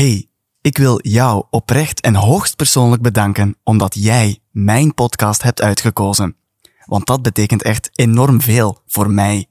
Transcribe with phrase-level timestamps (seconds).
[0.00, 0.28] Hey,
[0.60, 6.36] ik wil jou oprecht en hoogst persoonlijk bedanken omdat jij mijn podcast hebt uitgekozen.
[6.84, 9.46] Want dat betekent echt enorm veel voor mij.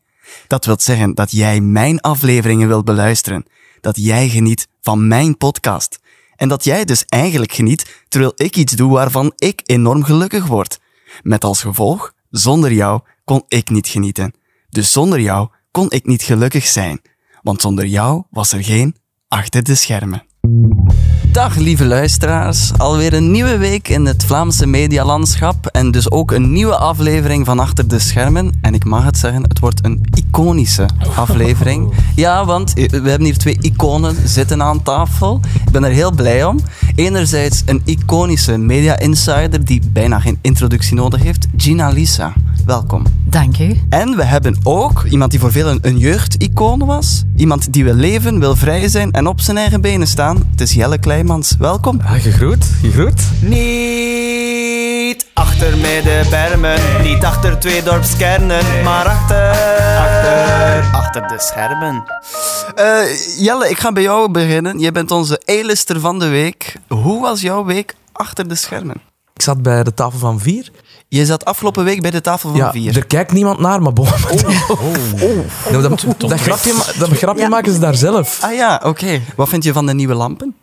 [0.47, 3.45] Dat wil zeggen dat jij mijn afleveringen wilt beluisteren,
[3.81, 5.99] dat jij geniet van mijn podcast
[6.35, 10.79] en dat jij dus eigenlijk geniet terwijl ik iets doe waarvan ik enorm gelukkig word.
[11.21, 14.33] Met als gevolg, zonder jou kon ik niet genieten.
[14.69, 17.01] Dus zonder jou kon ik niet gelukkig zijn.
[17.41, 18.95] Want zonder jou was er geen
[19.27, 20.28] achter de schermen.
[21.31, 26.51] Dag lieve luisteraars, alweer een nieuwe week in het Vlaamse medialandschap en dus ook een
[26.51, 28.51] nieuwe aflevering van Achter de Schermen.
[28.61, 31.91] En ik mag het zeggen, het wordt een iconische aflevering.
[32.15, 35.39] Ja, want we hebben hier twee iconen zitten aan tafel.
[35.65, 36.59] Ik ben er heel blij om.
[36.95, 42.33] Enerzijds een iconische media insider die bijna geen introductie nodig heeft, Gina Lisa.
[42.65, 43.03] Welkom.
[43.23, 43.81] Dank u.
[43.89, 47.23] En we hebben ook iemand die voor velen een jeugdicoon was.
[47.35, 50.37] Iemand die wil leven, wil vrij zijn en op zijn eigen benen staan.
[50.51, 51.55] Het is Jelle Kleimans.
[51.57, 51.99] Welkom.
[52.05, 53.21] Ah, gegroet, gegroet.
[53.41, 59.49] Niet achter middenbermen, niet achter twee dorpskernen, maar achter,
[59.97, 62.03] achter, achter de schermen.
[62.75, 64.79] Eh, Jelle, ik ga bij jou beginnen.
[64.79, 66.75] Jij bent onze A-lister van de week.
[66.87, 68.95] Hoe was jouw week achter de schermen?
[69.33, 70.71] Ik zat bij de tafel van vier.
[71.07, 72.97] Je zat afgelopen week bij de tafel van ja, vier.
[72.97, 74.07] er kijkt niemand naar, maar bon.
[75.71, 78.39] Nou, dat, dat, grapje, dat grapje maken ze daar zelf.
[78.41, 79.21] Ah ja, oké.
[79.35, 80.55] Wat vind je van de nieuwe lampen?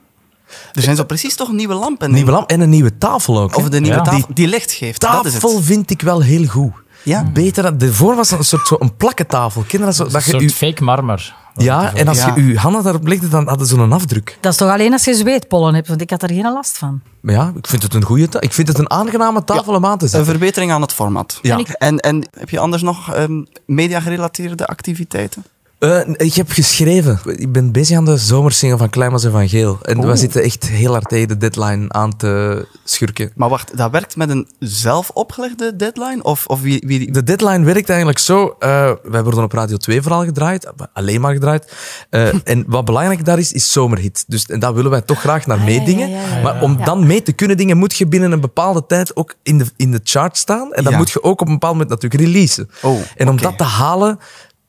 [0.73, 2.11] Er zijn zo precies toch nieuwe lampen?
[2.11, 3.51] Nieuwe lamp en een nieuwe tafel ook.
[3.51, 3.57] hè.
[3.57, 4.03] Of de nieuwe Ja.
[4.03, 5.01] tafel die licht geeft.
[5.01, 5.65] dat is tafel het.
[5.65, 6.73] vind ik wel heel goed.
[7.03, 7.25] Ja?
[7.33, 7.79] Beter dan...
[7.79, 9.63] Daarvoor was het een soort zo een plakkentafel.
[9.67, 11.35] Kinderen, zo, Een dat je soort u, fake marmer.
[11.57, 12.33] ja, en als Ja.
[12.37, 14.39] je je handen daarop legde, dan hadden ze een afdruk.
[14.41, 17.01] Dat is toch alleen als je zweetpollen hebt, want ik had er geen last van.
[17.21, 19.99] Maar ja, ik vind het een goede Ik vind het een aangename tafel om aan
[19.99, 20.31] te Een zetten.
[20.31, 21.39] verbetering aan het format.
[21.43, 21.55] Ja.
[21.55, 25.45] En ik- En, en heb je anders nog ehm media-gerelateerde activiteiten?
[25.79, 27.21] Eh, ik heb geschreven.
[27.25, 29.79] Ik ben bezig aan de zomersingle van Kleimans en van Geel.
[29.83, 33.33] En we zitten echt heel hard tegen de deadline aan te schurken.
[33.35, 36.23] Maar wacht, dat werkt met een zelf opgelegde deadline?
[36.23, 37.11] Of, of wie, wie...
[37.13, 38.57] De deadline werkt eigenlijk zo.
[38.59, 41.73] eh, wij worden op Radio 2 vooral gedraaid, alleen maar gedraaid.
[42.11, 44.25] Eh, en wat belangrijk daar is, is zomerhit.
[44.27, 46.09] Dus en daar willen wij toch graag naar Ah, meedingen.
[46.11, 46.43] ja, ja, ja.
[46.43, 46.85] Maar om Ja.
[46.85, 49.91] dan mee te kunnen dingen, moet je binnen een bepaalde tijd ook in de, in
[49.91, 50.73] de chart staan.
[50.73, 50.99] En dan Ja.
[50.99, 52.71] moet je ook op een bepaald moment natuurlijk releasen.
[52.83, 54.19] Oh, en om dat te halen,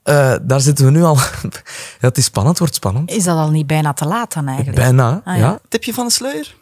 [0.08, 1.16] eh, daar zitten we nu al.
[2.00, 3.10] ja, het is spannend, wordt spannend.
[3.10, 4.76] Is dat al niet bijna te laat dan eigenlijk?
[4.78, 5.42] Bijna, Ah, ja.
[5.42, 5.58] ja.
[5.68, 6.54] Tipje van de sluier?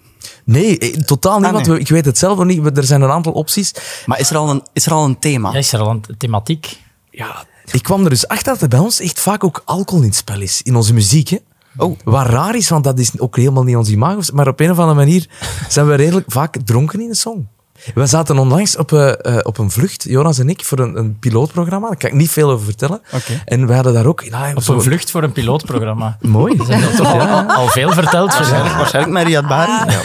[0.45, 1.79] Nee, eh, totaal niet, Ah, want nee.
[1.79, 2.77] ik weet het zelf nog niet.
[2.77, 3.73] Er zijn een aantal opties.
[4.07, 5.51] Maar is er al een, is er al een thema?
[5.53, 6.81] Ja, is er al een thematiek?
[7.11, 10.09] Ja, ik kwam er dus achter dat er bij ons echt vaak ook alcohol in
[10.09, 10.63] het spel is.
[10.63, 11.39] In onze muziek, hè.
[11.77, 11.99] Oh.
[12.05, 14.21] Wat raar is, want dat is ook helemaal niet ons imago.
[14.33, 15.29] Maar op een of andere manier
[15.69, 17.49] zijn we redelijk vaak dronken in de song.
[17.95, 21.19] We zaten onlangs op, eh, eh, op een vlucht, Jonas en ik, voor een, een
[21.19, 21.89] pilootprogramma.
[21.89, 23.01] Daar kan ik niet veel over vertellen.
[23.13, 23.43] Oké.
[23.45, 24.21] En we hadden daar ook...
[24.23, 26.17] Ja, Op zo- een vlucht voor een pilootprogramma.
[26.39, 26.57] Mooi.
[26.97, 27.21] Toch al,
[27.55, 28.35] al veel verteld.
[28.37, 29.97] Waarschijnlijk, waarschijnlijk met Riyad Bari.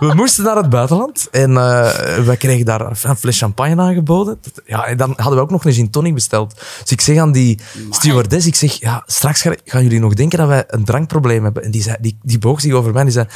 [0.00, 1.90] We moesten naar het buitenland en eh
[2.24, 4.38] wij kregen daar een fles champagne aangeboden.
[4.66, 6.54] Ja, en dan hadden we ook nog een gin tonic besteld.
[6.82, 7.58] Dus ik zeg aan die
[7.90, 11.62] stewardess, ik zeg, ja, straks ga- gaan jullie nog denken dat wij een drankprobleem hebben.
[11.62, 13.26] En die, zei, die, die boog zich over mij en die zei,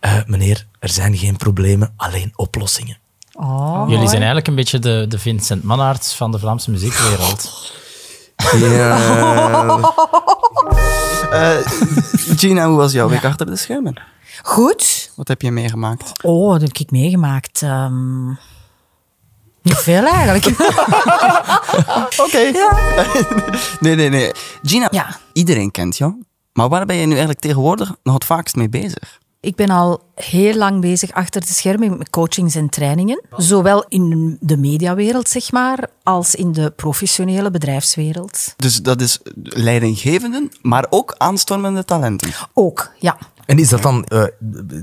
[0.00, 2.98] eh, meneer, er zijn geen problemen, alleen oplossingen.
[3.32, 4.06] Oh, Jullie mooi.
[4.08, 7.72] zijn eigenlijk een beetje de, de Vincent Mannaerts van de Vlaamse muziekwereld.
[8.56, 8.98] Ja,
[11.30, 11.56] Eh,
[12.36, 13.94] Gina, hoe was jouw week achter de schermen?
[14.42, 15.10] Goed.
[15.16, 16.12] Wat heb je meegemaakt?
[16.24, 17.62] Oh, dat heb ik meegemaakt.
[17.62, 18.28] Ehm,
[19.62, 20.46] niet veel eigenlijk.
[22.26, 22.52] Oké.
[23.80, 24.32] nee, nee, nee.
[24.62, 25.16] Gina, Ja.
[25.32, 26.22] iedereen kent jou.
[26.52, 29.18] Maar waar ben je nu eigenlijk tegenwoordig nog het vaakst mee bezig?
[29.44, 33.22] Ik ben al heel lang bezig achter de schermen met coachings en trainingen.
[33.36, 38.54] Zowel in de mediawereld, zeg maar, als in de professionele bedrijfswereld.
[38.56, 42.30] Dus dat is leidinggevenden, maar ook aanstormende talenten.
[42.52, 43.18] Ook, ja.
[43.46, 44.24] En is dat dan eh,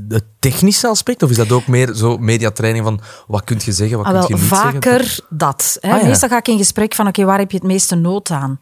[0.09, 3.97] het technische aspect, of is dat ook meer zo mediatraining van wat kun je zeggen,
[3.97, 5.23] wat Ah, kun je niet vaker zeggen?
[5.29, 5.77] dat.
[5.81, 5.91] Hè.
[5.93, 6.07] Ah, ja.
[6.07, 8.59] Meestal ga ik in gesprek van, oké, waar heb je het meeste nood aan?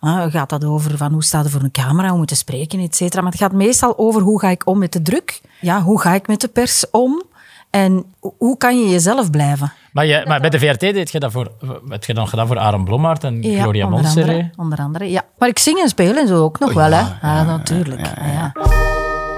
[0.00, 2.80] Ah, gaat dat over van hoe staat er voor een camera, hoe moet je spreken,
[2.80, 3.22] et cetera.
[3.22, 5.40] Maar het gaat meestal over hoe ga ik om met de druk?
[5.60, 7.22] Ja, hoe ga ik met de pers om?
[7.70, 8.04] En
[8.38, 9.72] hoe kan je jezelf blijven?
[9.92, 11.50] Maar, je, maar bij de VRT deed je dat voor,
[11.88, 14.28] heb je dan gedaan voor Aaron Blommaert en Ja, Gloria onder Monserrat.
[14.28, 15.22] andere, onder andere, ja.
[15.38, 17.28] Maar ik zing en speel en zo ook nog Oh, wel, ja, hè.
[17.38, 18.00] Ja, natuurlijk.
[18.00, 18.52] Ah, ja.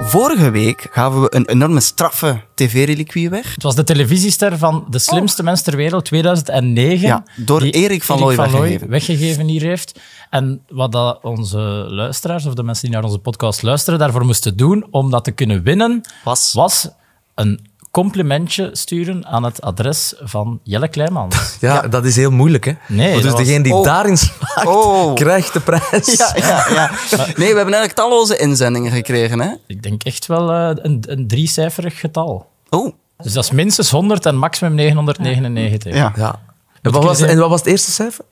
[0.04, 3.54] Vorige week gaven we een enorme straffe tv-reliquie weg.
[3.54, 7.06] Het was de televisiester van de slimste mens ter wereld, 2009.
[7.08, 8.88] Ja, door Erik van Looy weggegeven.
[8.88, 10.00] weggegeven hier heeft.
[10.30, 11.58] En wat dat onze
[11.88, 15.30] luisteraars, of de mensen die naar onze podcast luisteren, daarvoor moesten doen om dat te
[15.30, 16.52] kunnen winnen, Was?
[16.52, 16.88] was
[17.34, 21.36] een complimentje sturen aan het adres van Jelle Kleimans.
[21.60, 22.72] Ja, dat is heel moeilijk, hè?
[22.88, 23.84] Nee, dus was- degene die Oh.
[23.84, 25.14] daarin slaagt, Oh.
[25.14, 26.16] krijgt de prijs.
[26.16, 26.90] Ja, ja, ja.
[27.16, 29.50] Nee, we hebben eigenlijk talloze inzendingen gekregen, hè?
[29.66, 32.46] Ik denk echt wel eh, een, een driecijferig getal.
[32.70, 35.94] Oh, Dus dat is minstens 100 en maximum 999.
[35.94, 36.12] ja.
[36.16, 36.40] Ja.
[36.82, 38.24] En wat, was, en wat was het eerste cijfer?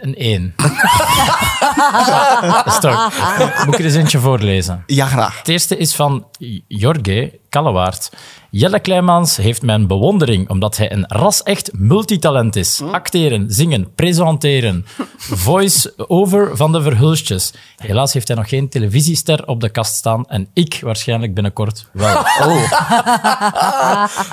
[0.00, 0.54] Een 1.
[2.40, 3.12] dat is toch.
[3.64, 4.82] Moet ik er eens eentje voorlezen?
[4.86, 5.38] Ja, graag.
[5.38, 6.26] Het eerste is van
[6.68, 8.10] Jorge Kallewaard.
[8.50, 12.82] Jelle Kleimans heeft mijn bewondering omdat hij een ras-echt multitalent is.
[12.90, 14.86] Acteren, zingen, presenteren.
[15.46, 17.52] Voice-over van de Verhulstjes.
[17.76, 22.16] Helaas heeft hij nog geen televisiester op de kast staan en ik waarschijnlijk binnenkort wel.
[22.42, 22.70] Oh,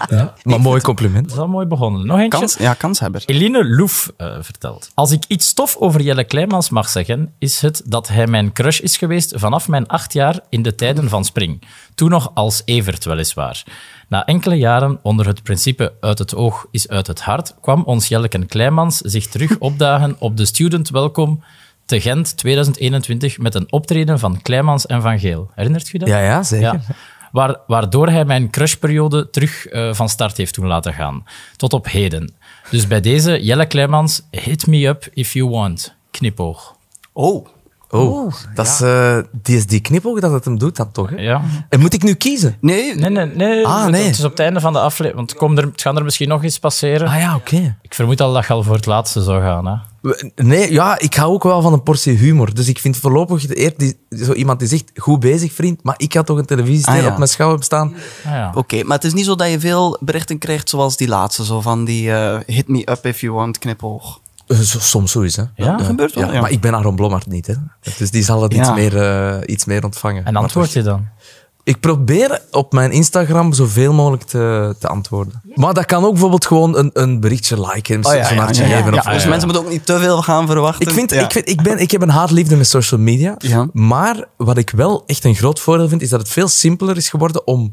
[0.44, 1.24] Maar mooi compliment.
[1.25, 2.06] Dat is al mooi begonnen.
[2.06, 2.39] Nog eentje.
[2.39, 3.24] kans, ja, kanshebber.
[3.25, 4.92] Eline Loef eh, vertelt.
[4.94, 8.80] Als ik iets stof over Jelle Kleimans mag zeggen, is het dat hij mijn crush
[8.80, 11.62] is geweest vanaf mijn acht jaar in de tijden van Spring.
[12.00, 13.63] Toen nog als Evert, weliswaar.
[14.07, 18.07] Na enkele jaren, onder het principe uit het oog is uit het hart, kwam ons
[18.07, 21.38] Jelleken Kleimans zich terug opdagen op de Student Welcome
[21.86, 25.50] te Gent 2021 met een optreden van Kleimans en Van Geel.
[25.56, 26.07] Herinnert u dat?
[26.07, 26.74] Ja, ja, zeker.
[26.74, 26.81] Ja.
[27.31, 31.25] Waar, waardoor hij mijn crushperiode terug eh, van start heeft doen laten gaan.
[31.56, 32.34] Tot op heden.
[32.69, 35.95] Dus bij deze, Jelle Kleimans, hit me up if you want.
[36.12, 36.75] Knipoog.
[37.13, 37.48] Oh,
[37.91, 41.09] Oh, dat is, eh, die is die knipoog dat het hem doet, dat toch?
[41.09, 41.15] Hè?
[41.15, 41.41] Ja.
[41.69, 42.57] En moet ik nu kiezen?
[42.62, 42.95] nee.
[42.95, 43.65] Nee, nee, nee.
[43.68, 44.03] Ah, nee.
[44.06, 45.15] Het is op het einde van de aflevering.
[45.15, 47.07] Want het, komt er, het gaat er misschien nog eens passeren.
[47.07, 47.77] Ah ja, oké.
[47.81, 49.65] Ik vermoed al dat je al voor het laatste zou gaan.
[49.65, 49.75] Hè?
[50.36, 52.53] Nee, ja, ik hou ook wel van een portie humor.
[52.53, 55.95] Dus ik vind voorlopig de eer die, zo iemand die zegt, goed bezig vriend, maar
[55.97, 57.07] ik had toch een televisiester Ah, ja.
[57.12, 57.94] op mijn schouder staan.
[58.25, 58.51] Ah, ja.
[58.56, 61.62] Oké, maar het is niet zo dat je veel berichten krijgt zoals die laatste, zo
[61.62, 64.19] van die eh, hit me up if you want knipoog.
[64.50, 65.44] Eh, zo- soms zo is, hè.
[65.56, 66.42] Ja, dat gebeurt wel, ja.
[66.42, 67.54] Maar ik ben Aaron Blommert niet, hè.
[67.98, 68.60] Dus die zal het Ja.
[68.60, 70.25] iets, meer, eh, iets meer ontvangen.
[70.25, 71.07] En antwoord je dan?
[71.63, 75.42] Ik probeer op mijn Instagram zoveel mogelijk te, te antwoorden.
[75.56, 78.63] Maar dat kan ook bijvoorbeeld gewoon een, een berichtje liken, Oh, ja, zo'n ja, hartje
[78.63, 78.75] ja, ja.
[78.78, 78.94] geven.
[78.94, 80.88] Ja, of- dus mensen moeten ook niet te veel gaan verwachten.
[80.88, 81.24] Ik, vind, Ja.
[81.24, 83.36] ik, vind, ik, ben, ik heb een haatliefde met social media.
[83.38, 83.68] Ja.
[83.74, 87.10] Maar wat ik wel echt een groot voordeel vind, is dat het veel simpeler is
[87.10, 87.72] geworden om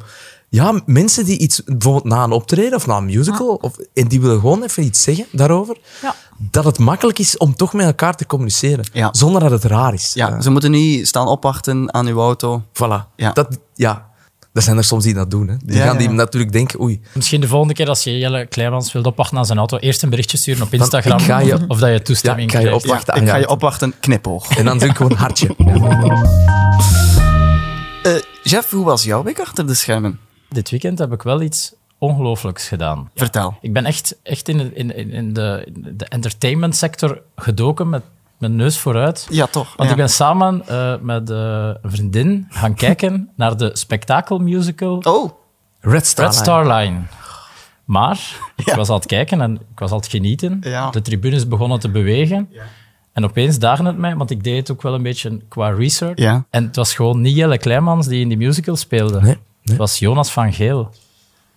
[0.56, 4.20] ja, mensen die iets, bijvoorbeeld na een optreden of na een musical, of, en die
[4.20, 6.14] willen gewoon even iets zeggen daarover, Ja.
[6.38, 8.84] dat het makkelijk is om toch met elkaar te communiceren.
[8.92, 9.08] Ja.
[9.12, 10.10] Zonder dat het raar is.
[10.14, 12.62] Ja, Eh, ze moeten niet staan opwachten aan uw auto.
[12.72, 13.14] voilà.
[13.16, 13.32] Ja.
[13.32, 14.04] Dat, ja.
[14.52, 15.48] Er zijn er soms die dat doen.
[15.48, 15.54] Hè.
[15.64, 16.14] Die Ja, gaan die ja.
[16.14, 19.58] natuurlijk denken, oei, Misschien de volgende keer als je Jelle Kleimans wilt opwachten aan zijn
[19.58, 21.18] auto, eerst een berichtje sturen op Instagram.
[21.18, 22.84] ik ga je- of, dat je ja, toestemming ik ga je krijgt.
[22.84, 23.22] opwachten.
[23.22, 24.56] ik ga je opwachten, knipoog.
[24.56, 25.54] En dan doe ik gewoon een hartje.
[28.02, 28.12] Eh,
[28.42, 30.18] Jeff, hoe was jouw week achter de schermen?
[30.48, 33.10] Dit weekend heb ik wel iets ongelooflijks gedaan.
[33.14, 33.56] Vertel.
[33.60, 38.02] Ik ben echt, echt in, in, in de, in de entertainment sector gedoken met
[38.38, 39.26] mijn neus vooruit.
[39.30, 39.76] Ja, toch.
[39.76, 39.94] Want ja.
[39.94, 45.30] ik ben samen eh, met eh, een vriendin gaan kijken naar de spektakelmusical Oh,
[45.80, 46.24] Red Star.
[46.24, 47.00] Red Star Line.
[47.84, 50.58] Maar ik was aan het kijken en ik was aan het genieten.
[50.60, 50.90] Ja.
[50.90, 52.48] De tribunes begonnen te bewegen.
[53.12, 56.18] En opeens dagen het mij, want ik deed het ook wel een beetje qua research.
[56.50, 59.20] En het was gewoon niet Jelle Kleimans die in die musical speelde.
[59.20, 59.76] Nee, nee.
[59.76, 60.90] Was Jonas van Geel.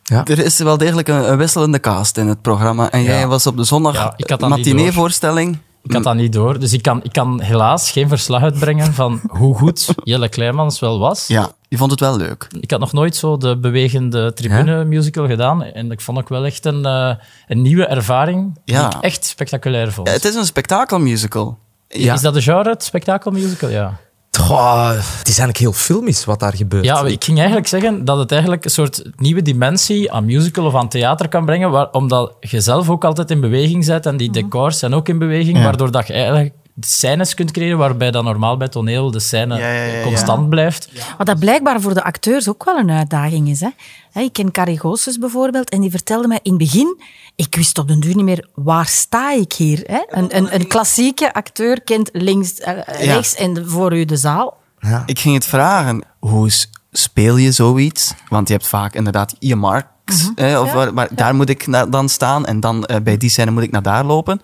[0.04, 2.92] er is wel degelijk een, een wisselende cast in het programma.
[2.92, 3.28] En jij Ja.
[3.28, 5.58] was op de zondag Ja, ik had dat niet matinee-voorstelling.
[5.84, 6.60] Ik had dat niet door.
[6.60, 11.00] Dus ik kan, ik kan helaas geen verslag uitbrengen van hoe goed Jelle Kleimans wel
[11.00, 11.28] was.
[11.28, 12.48] Ja, je vond het wel leuk.
[12.60, 15.64] Ik had nog nooit zo de bewegende tribune musical gedaan.
[15.64, 17.14] En ik vond ook wel echt een, eh,
[17.48, 18.88] een nieuwe ervaring die Ja.
[18.96, 20.08] ik echt spectaculair vond.
[20.08, 21.58] Ja, het is een spektakelmusical.
[21.88, 22.14] Ja.
[22.14, 23.70] Is dat de genre, het spektakelmusical?
[23.70, 23.98] Ja.
[24.40, 26.86] Goh, het is eigenlijk heel filmisch wat daar gebeurt.
[26.86, 30.76] Ja, ik ging eigenlijk zeggen dat het eigenlijk een soort nieuwe dimensie aan musical of
[30.76, 34.32] aan theater kan brengen, waar, omdat je zelf ook altijd in beweging bent en die
[34.32, 35.64] decors zijn ook in beweging, Ja.
[35.64, 39.72] waardoor dat je eigenlijk scènes kunt creëren waarbij dan normaal bij toneel de scène Ja,
[39.72, 40.04] ja, ja, ja.
[40.04, 40.90] constant blijft.
[41.18, 43.60] Wat dat blijkbaar voor de acteurs ook wel een uitdaging is.
[43.60, 43.70] Hè?
[44.12, 47.02] Hè, Ik ken Carrie Goossens bijvoorbeeld en die vertelde mij in het begin,
[47.40, 49.84] ik wist op den duur niet meer, waar sta ik hier?
[49.86, 50.02] Hè?
[50.08, 54.58] Een, een, een klassieke acteur kent links, eh, rechts en voor u de zaal.
[55.06, 56.50] Ik ging het vragen, hoe
[56.92, 58.14] speel je zoiets?
[58.30, 59.88] Want je hebt vaak inderdaad EMR,
[60.36, 63.52] eh, of waar, maar daar moet ik dan staan en dan eh, bij die scène
[63.52, 64.42] moet ik naar daar lopen.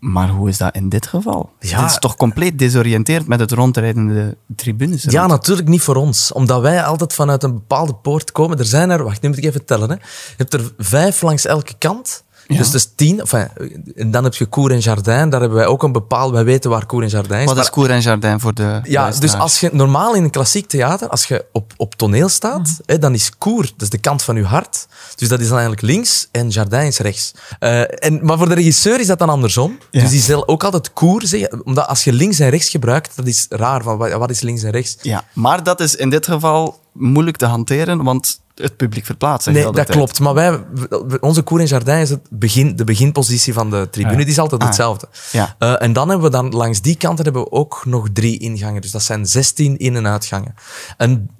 [0.00, 1.50] Maar hoe is dat in dit geval?
[1.60, 1.80] Ja.
[1.82, 5.02] Het is toch compleet desoriënteerd met het rondrijdende tribunes?
[5.02, 5.30] Ja, rond.
[5.32, 6.32] natuurlijk niet voor ons.
[6.32, 8.58] Omdat wij altijd vanuit een bepaalde poort komen.
[8.58, 9.88] Er zijn er, wacht, nu moet ik even tellen.
[9.88, 9.94] Hè.
[9.94, 12.24] Je hebt er vijf langs elke kant.
[12.56, 13.20] Dus het is tien.
[13.20, 13.48] Enfin,
[13.96, 15.30] en dan heb je Cour en Jardin.
[15.30, 16.32] Daar hebben wij ook een bepaald...
[16.32, 17.44] Wij weten waar Cour en Jardin is.
[17.44, 20.68] Wat is Cour en Jardin voor de Ja, dus als je normaal in een klassiek
[20.68, 24.22] theater, als je op, op toneel staat, hè, dan is Cour, dat is de kant
[24.22, 24.86] van je hart.
[25.14, 27.34] Dus dat is dan eigenlijk links en Jardin is rechts.
[27.58, 29.78] Eh, en, maar voor de regisseur is dat dan andersom.
[29.90, 30.00] Ja.
[30.00, 33.26] Dus die zal ook altijd Cour zeggen, omdat als je links en rechts gebruikt, dat
[33.26, 33.82] is raar.
[33.82, 34.96] Van, wat wat is links en rechts?
[35.02, 39.52] Ja, maar dat is in dit geval moeilijk te hanteren, want het publiek verplaatst zich
[39.52, 39.88] Nee, dat tijd.
[39.90, 40.20] klopt.
[40.20, 40.64] Maar wij,
[41.20, 44.16] onze Koer in Jardin is het begin, de beginpositie van de tribune.
[44.16, 44.22] Ja.
[44.22, 44.66] Die is altijd Ah.
[44.66, 45.08] hetzelfde.
[45.32, 45.54] Ja.
[45.58, 48.80] Eh, en dan hebben we dan langs die kanten hebben we ook nog drie ingangen.
[48.80, 50.54] Dus dat zijn 16 in- en uitgangen.
[50.96, 51.30] En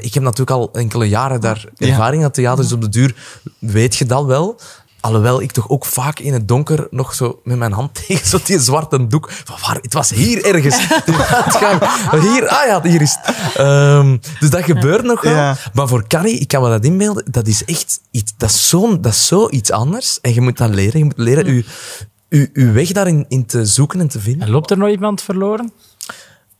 [0.00, 1.86] ik heb natuurlijk al enkele jaren daar Ja.
[1.88, 4.60] ervaring aan theater, dus op de duur weet je dat wel.
[5.02, 8.38] Alhoewel ik toch ook vaak in het donker nog zo met mijn hand tegen zo
[8.44, 9.30] die zwarte doek.
[9.30, 10.76] Van waar, het was hier ergens.
[12.22, 13.56] Hier, ah ja, hier is het.
[13.56, 15.34] Ehm, dus dat gebeurt nog wel.
[15.34, 15.56] Ja.
[15.72, 19.00] Maar voor Carrie, ik kan me dat inbeelden, dat is echt iets, dat is, zo'n,
[19.00, 20.20] dat is zoiets anders.
[20.20, 20.98] En je moet dat leren.
[20.98, 21.64] Je moet leren je,
[22.28, 24.46] je, je weg daarin in te zoeken en te vinden.
[24.46, 25.72] En loopt er nog iemand verloren?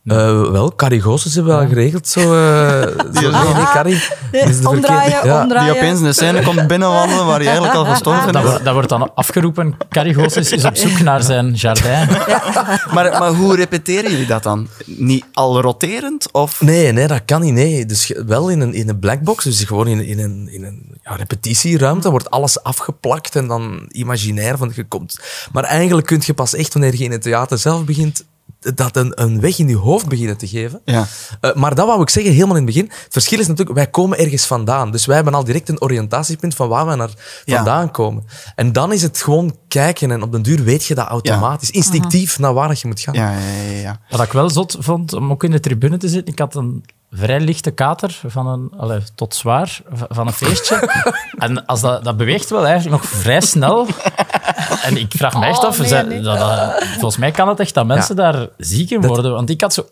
[0.03, 2.07] Eh, wel, Carrie Goossens hebben we wel geregeld.
[2.07, 2.81] Zo, eh
[3.21, 4.01] zo nee, nee, Carrie.
[4.31, 5.41] dat is de omdraaien, verkeerde- ja.
[5.41, 5.73] omdraaien.
[5.73, 8.49] Die opeens in de scène komt binnenwandelen waar hij eigenlijk al gestorven Dat, is.
[8.49, 9.75] wordt- dat wordt dan afgeroepen.
[9.89, 12.07] Carrie Goossens is op zoek naar zijn jardin.
[12.93, 14.67] Maar, maar hoe repeteren jullie dat dan?
[14.85, 16.31] Niet al roterend?
[16.31, 16.61] Of?
[16.61, 17.53] Nee, nee, dat kan niet.
[17.53, 17.85] Nee.
[17.85, 21.15] Dus wel in een, in een blackbox, dus gewoon in, in een, in een ja,
[21.15, 25.19] repetitieruimte, wordt alles afgeplakt en dan imaginair van je komt.
[25.51, 28.25] Maar eigenlijk kun je pas echt wanneer je in het theater zelf begint,
[28.75, 30.81] dat een, een weg in je hoofd beginnen te geven.
[30.85, 31.05] Ja.
[31.41, 32.89] Eh, maar dat wou ik zeggen helemaal in het begin.
[33.03, 34.91] Het verschil is natuurlijk, wij komen ergens vandaan.
[34.91, 37.09] Dus wij hebben al direct een oriëntatiepunt van waar we naar
[37.45, 37.55] Ja.
[37.55, 38.23] vandaan komen.
[38.55, 42.39] En dan is het gewoon kijken en op den duur weet je dat automatisch, instinctief
[42.39, 43.13] naar waar je moet gaan.
[43.13, 43.99] Ja, ja, ja, ja.
[44.09, 46.83] Wat ik wel zot vond om ook in de tribune te zitten, ik had een
[47.11, 50.89] vrij lichte kater van een, allee, tot zwaar van een feestje.
[51.37, 53.87] en als dat, dat beweegt wel eigenlijk nog vrij snel.
[54.81, 56.21] En ik vraag me echt Oh, af, nee, zijn- nee.
[56.21, 59.31] Dat, dat- volgens mij kan het echt dat mensen daar ziek in worden.
[59.31, 59.85] Want ik had zo,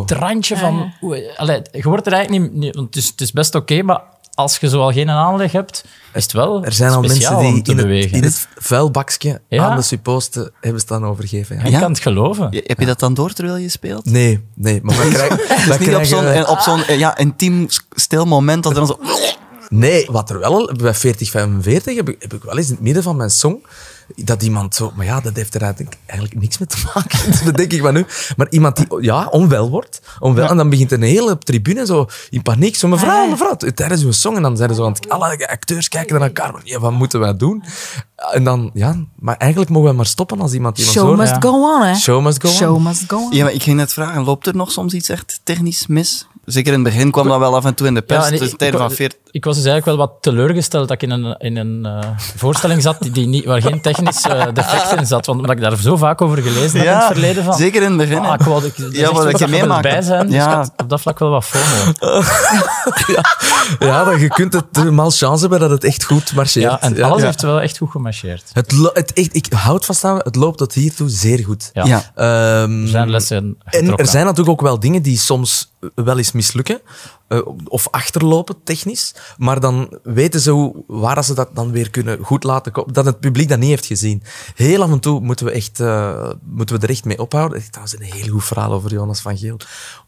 [0.00, 0.92] het randje van...
[1.36, 2.54] Allee, je wordt er eigenlijk niet...
[2.54, 4.00] niet want het, is, het is best oké, maar
[4.34, 5.84] als je zo al geen aanleg hebt,
[6.14, 8.16] is het wel Er zijn al mensen die in het, bewegen.
[8.16, 9.64] in het vuilbakje Ja.
[9.64, 11.56] aan de supposten hebben staan overgeven.
[11.56, 11.62] Ja.
[11.64, 11.78] Ik Ja?
[11.78, 12.48] kan het geloven.
[12.66, 14.04] Heb je dat dan door terwijl je speelt?
[14.04, 16.98] Nee, nee, maar we krijgen, we Dus niet op krijgen- zo'n eh, op zo'n eh,
[16.98, 18.98] ja, intiem stil moment dat er dan zo...
[19.68, 23.02] Nee, wat er wel, bij 4045 heb ik, heb ik wel eens in het midden
[23.02, 23.66] van mijn song,
[24.16, 27.18] dat iemand zo, maar ja, dat heeft er eigenlijk, eigenlijk niks mee te maken.
[27.44, 28.06] dat denk ik van nu.
[28.36, 32.42] Maar iemand die, ja, onwel wordt, onwel, en dan begint een hele tribune zo in
[32.42, 36.18] paniek, zo mevrouw, mevrouw, tijdens uw song, en dan zeiden ze, want alle acteurs kijken
[36.18, 37.64] naar elkaar, ja, wat moeten wij doen?
[38.30, 41.18] En dan, ja, maar eigenlijk mogen we maar stoppen als iemand die ons Show hoort.
[41.18, 41.40] must ja.
[41.40, 41.94] go on, hè.
[41.94, 42.54] Show must go on.
[42.54, 43.32] Show must go on.
[43.32, 46.26] Ja, maar ik ging net vragen, loopt er nog soms iets echt technisch mis?
[46.44, 48.30] Zeker in het begin kwam dat wel af en toe in de pers.
[48.30, 49.18] en dus ik, van 40...
[49.30, 52.82] ik was dus eigenlijk wel wat teleurgesteld dat ik in een, in een eh, voorstelling
[52.82, 55.26] zat die, die niet, waar geen technisch eh, defect in zat.
[55.26, 57.44] Want omdat ik daar zo vaak over gelezen heb in het verleden.
[57.44, 58.18] Van, zeker in het begin.
[58.24, 59.84] Ah, ik wou, ik, Ja, wat zoiets je meemaakt.
[59.84, 60.26] erbij zijn.
[60.26, 60.48] Dus Ja.
[60.50, 61.92] ik had op dat vlak wel wat FOMO.
[63.78, 66.64] Ja, dan, je kunt het eh, malchance hebben dat het echt goed marcheert.
[66.70, 68.50] Ja, en alles heeft wel echt goed gemarcheerd.
[68.52, 71.70] Het, het echt, ik houd vast aan, het loopt tot hiertoe zeer goed.
[71.72, 71.84] Ja.
[71.84, 72.02] Ja.
[72.14, 76.32] Ehm, Er zijn lessen en er zijn natuurlijk ook wel dingen die soms wel eens
[76.32, 76.80] mislukken.
[77.28, 79.14] eh, of achterlopen, technisch.
[79.36, 82.92] Maar dan weten ze hoe, waar ze dat dan weer kunnen goed laten komen.
[82.94, 84.22] Dat het publiek dat niet heeft gezien.
[84.54, 87.58] Heel af en toe moeten we, echt, eh, moeten we er echt mee ophouden.
[87.58, 89.56] Echt, Dat is een heel goed verhaal over Jonas van Geel.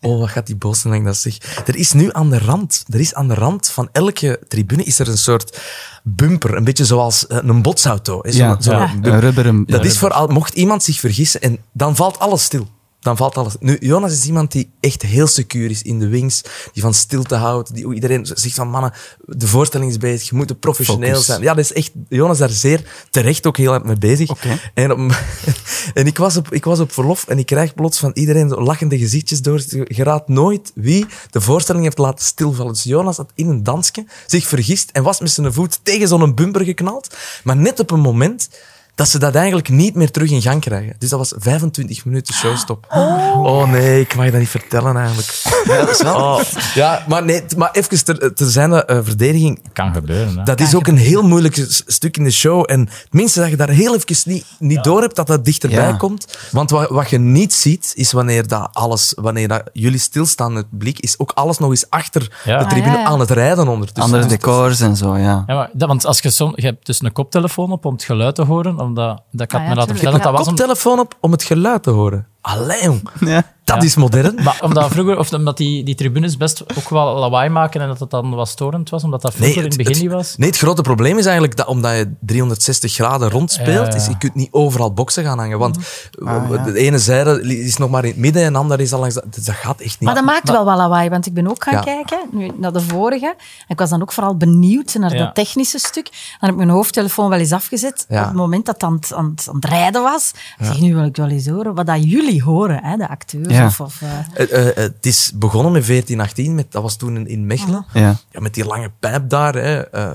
[0.01, 1.37] Oh, wat gaat die boos zijn dat zeg.
[1.67, 4.99] Er is nu aan de rand, er is aan de rand van elke tribune is
[4.99, 5.61] er een soort
[6.03, 6.55] bumper.
[6.57, 8.19] Een beetje zoals eh, een botsauto.
[8.23, 8.31] hè.
[8.31, 8.91] Ja.
[9.03, 9.65] Een rubberen...
[9.67, 12.69] Dat is voor al, mocht iemand zich vergissen en dan valt alles stil.
[13.05, 13.55] Dan valt alles.
[13.61, 16.43] Nu, Jonas is iemand die echt heel secuur is in de wings,
[16.73, 18.93] die van stilte houdt, die iedereen zegt van mannen,
[19.25, 21.25] de voorstelling is bezig, je moet er professioneel Focus.
[21.27, 21.43] zijn.
[21.43, 24.31] Ja, dat is echt, Jonas is daar zeer terecht ook heel hard mee bezig.
[24.31, 24.59] Oké.
[24.75, 24.99] En, op-
[25.95, 28.61] en ik, was op, ik was op verlof en ik krijg plots van iedereen zo
[28.63, 29.63] lachende gezichtjes door.
[29.69, 32.73] Je raadt nooit wie de voorstelling heeft laten stilvallen.
[32.73, 36.35] Dus Jonas had in een dansje zich vergist en was met zijn voet tegen zo'n
[36.35, 37.17] bumper geknald.
[37.45, 38.49] Maar net op een moment
[38.95, 40.95] dat ze dat eigenlijk niet meer terug in gang krijgen.
[40.99, 42.87] Dus dat was 25 minuten showstop.
[42.91, 45.29] Oh, nee, ik mag dat niet vertellen eigenlijk.
[45.65, 46.15] Ja, dat is wel...
[46.17, 46.41] Oh,
[46.75, 49.61] ja, maar, nee, maar even ter, ter zijn eh, verdediging.
[49.73, 50.37] Kan gebeuren.
[50.39, 50.43] Hè.
[50.43, 52.65] Dat is ook een heel moeilijk stuk in de show.
[52.67, 55.89] En het minste dat je daar heel even niet, niet door hebt dat dat dichterbij
[55.89, 55.97] Ja.
[55.97, 56.39] komt.
[56.51, 60.69] Want wat, wat je niet ziet, is wanneer dat alles, wanneer dat jullie stilstaan, het
[60.71, 62.59] publiek, is ook alles nog eens achter Ja.
[62.59, 63.07] de tribune Ah, ja, ja.
[63.09, 64.13] aan het rijden ondertussen.
[64.15, 65.45] Andere decors en zo, ja.
[65.47, 68.03] Ja, maar, dat, want als je, som, je hebt dus een koptelefoon op om het
[68.05, 69.99] geluid te horen, omdat dat ik had Ah, me ja, laten tuurlijk.
[69.99, 72.27] vertellen dat dat was om, Koptelefoon op om het geluid te horen.
[72.41, 73.09] Allee, jong.
[73.21, 73.43] Ja.
[73.65, 73.83] Dat Ja.
[73.83, 74.35] is modern.
[74.43, 78.01] Maar omdat vroeger, of omdat die, die tribunes best ook wel lawaai maken en dat
[78.01, 80.37] het dan wat storend was, omdat dat vroeger in het begin niet was.
[80.37, 83.95] Nee, het grote probleem is eigenlijk dat omdat je 360 graden rondspeelt, Ja, ja.
[83.95, 85.59] is je kunt niet overal boksen gaan hangen.
[85.59, 85.77] Want
[86.25, 86.57] Ah, ja.
[86.65, 89.15] de ene zijde is nog maar in het midden en de andere is al langs...
[89.15, 90.01] Dat, dat gaat echt niet.
[90.01, 91.81] Maar dat maakt wel wel lawaai, want ik ben ook gaan Ja.
[91.81, 93.27] kijken nu, naar de vorige.
[93.37, 93.37] En
[93.69, 95.25] ik was dan ook vooral benieuwd naar Ja.
[95.25, 96.05] dat technische stuk.
[96.05, 98.21] Dan heb ik mijn hoofdtelefoon wel eens afgezet Ja.
[98.21, 100.31] op het moment dat het aan het, aan het, aan het rijden was.
[100.59, 103.53] Ik zeg, nu wil ik wel eens horen wat dat jullie horen, hè, de acteurs.
[103.55, 103.67] Ja.
[103.67, 107.27] Of, of, eh, Eh, eh, het is begonnen met 1418, met, dat was toen in,
[107.27, 107.87] in Mechelen.
[107.93, 108.17] Ja.
[108.31, 110.13] Ja, met die lange pijp daar, hè, eh,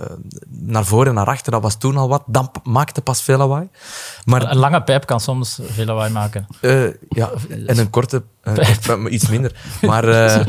[0.49, 2.23] naar voren en naar achter, dat was toen al wat.
[2.25, 3.67] Dan maakte pas veel lawaai.
[4.25, 6.47] Maar Een lange pijp kan soms veel lawaai maken.
[6.61, 7.31] Eh, ja,
[7.67, 8.23] en een korte,
[9.09, 9.55] iets minder.
[9.81, 10.05] Maar,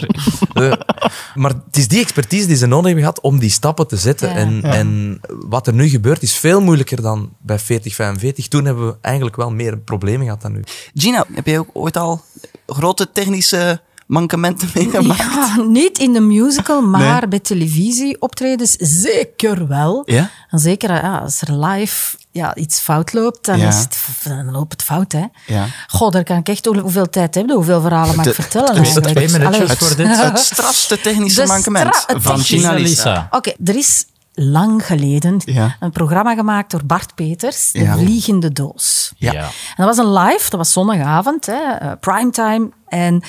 [1.35, 4.28] maar het is die expertise die ze nodig hebben gehad om die stappen te zetten.
[4.28, 4.35] Ja.
[4.35, 8.49] En, en wat er nu gebeurt is veel moeilijker dan bij 40, 45.
[8.49, 10.62] Toen hebben we eigenlijk wel meer problemen gehad dan nu.
[10.94, 12.23] Gina, heb jij ook ooit al
[12.66, 15.20] grote technische mankementen meegemaakt?
[15.20, 20.02] ja, niet in de musical, maar bij televisieoptredens zeker wel.
[20.04, 20.30] Ja?
[20.50, 23.68] En zeker ja, als er live ja, iets fout loopt, dan, Ja.
[23.68, 25.12] is het, dan loopt het fout.
[25.12, 25.25] Hè.
[25.47, 25.66] Ja.
[25.88, 28.66] Goh, daar kan ik echt hoe- hoeveel tijd hebben, hoeveel verhalen mag ik vertellen.
[28.73, 29.16] twee- eigenlijk.
[29.16, 29.76] twee minuutjes Allee.
[29.76, 30.06] voor dit.
[30.16, 32.73] Het strafste technische De mankement het van Lisa.
[32.73, 33.28] Lisa.
[33.30, 34.04] Oké, er is
[34.42, 35.76] lang geleden Ja.
[35.80, 37.97] een programma gemaakt door Bart Peters, De Ja.
[37.97, 39.12] Vliegende Doos.
[39.16, 39.32] Ja.
[39.32, 39.42] Ja.
[39.76, 42.68] En dat was een live, dat was zondagavond, hè, eh, primetime.
[42.88, 43.23] En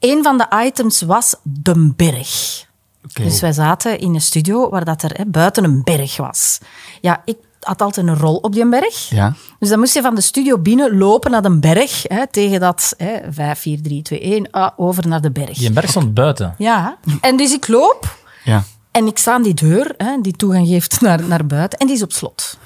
[0.00, 2.64] een van de items was de berg.
[3.12, 6.58] Dus wij zaten in een studio waar dat er hè, buiten een berg was.
[7.00, 9.08] Ja, ik had altijd een rol op die berg.
[9.08, 9.34] Ja.
[9.58, 12.02] Dus dan moest je van de studio binnen lopen naar de berg.
[12.02, 15.58] Hè, tegen dat hè, 5, 4, 3, 2, 1, ah, over naar de berg.
[15.58, 16.54] Die berg stond buiten.
[16.58, 18.64] Ja, en dus ik loop Ja.
[18.94, 21.96] En ik sta aan die deur, hè, die toegang geeft naar, naar buiten, en die
[21.96, 22.58] is op slot.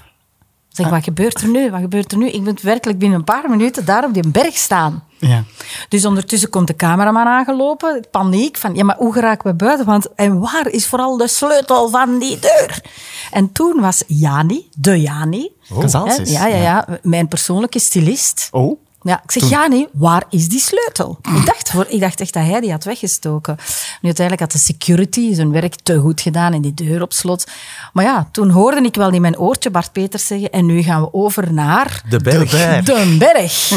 [0.69, 1.71] Zeg, wat gebeurt er nu?
[1.71, 2.29] Wat gebeurt er nu?
[2.29, 5.05] Ik moet werkelijk binnen een paar minuten daar op die berg staan.
[5.19, 5.45] Ja.
[5.89, 8.05] Dus ondertussen komt de cameraman aangelopen.
[8.11, 9.87] Paniek van, ja, maar hoe geraken we buiten?
[9.87, 12.83] Want, en waar is vooral de sleutel van die deur?
[13.31, 16.29] En toen was Jani, de Jani, Kazaaltjes.
[16.31, 18.49] hè, ja, ja, ja, mijn persoonlijke stylist.
[18.51, 18.79] Oh.
[19.02, 21.19] Ja, ik zeg, Jani, waar is die sleutel?
[21.37, 23.57] Ik dacht, voor, ik dacht echt dat hij die had weggestoken.
[24.00, 27.47] Nu, uiteindelijk had de security zijn werk te goed gedaan en die deur op slot.
[27.93, 31.00] Maar ja, toen hoorde ik wel in mijn oortje Bart Peters zeggen en nu gaan
[31.00, 32.02] we over naar...
[32.09, 32.50] De berg.
[32.85, 33.69] De berg.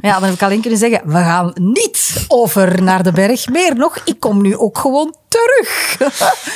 [0.00, 3.48] Ja, dan heb ik alleen kunnen zeggen, we gaan niet over naar de berg.
[3.48, 5.98] Meer nog, ik kom nu ook gewoon terug.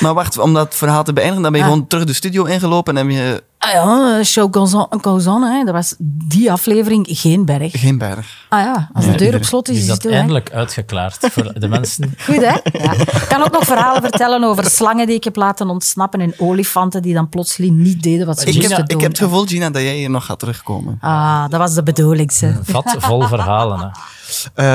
[0.00, 1.72] Maar wacht, om dat verhaal te beëindigen, dan ben je Ah.
[1.72, 5.42] gewoon terug de studio ingelopen en heb je Ah ja, show goes on, goes on,
[5.42, 5.64] hè.
[5.64, 5.94] dat was
[6.28, 7.80] die aflevering geen berg.
[7.80, 8.46] geen berg.
[8.48, 11.68] Ah ja, als de deur op slot is, Is is dat eindelijk uitgeklaard voor de
[11.68, 12.14] mensen?
[12.26, 12.54] Goed, hè?
[12.78, 12.92] Ja.
[12.92, 17.02] Ik kan ook nog verhalen vertellen over slangen die ik heb laten ontsnappen en olifanten
[17.02, 18.84] die dan plotseling niet deden wat ze moesten doen.
[18.96, 20.98] ik heb het gevoel, Gina, dat jij hier nog gaat terugkomen.
[21.00, 22.54] Ah, dat was de bedoeling, ze.
[22.62, 23.78] Vat vol verhalen.
[23.80, 23.88] Hè.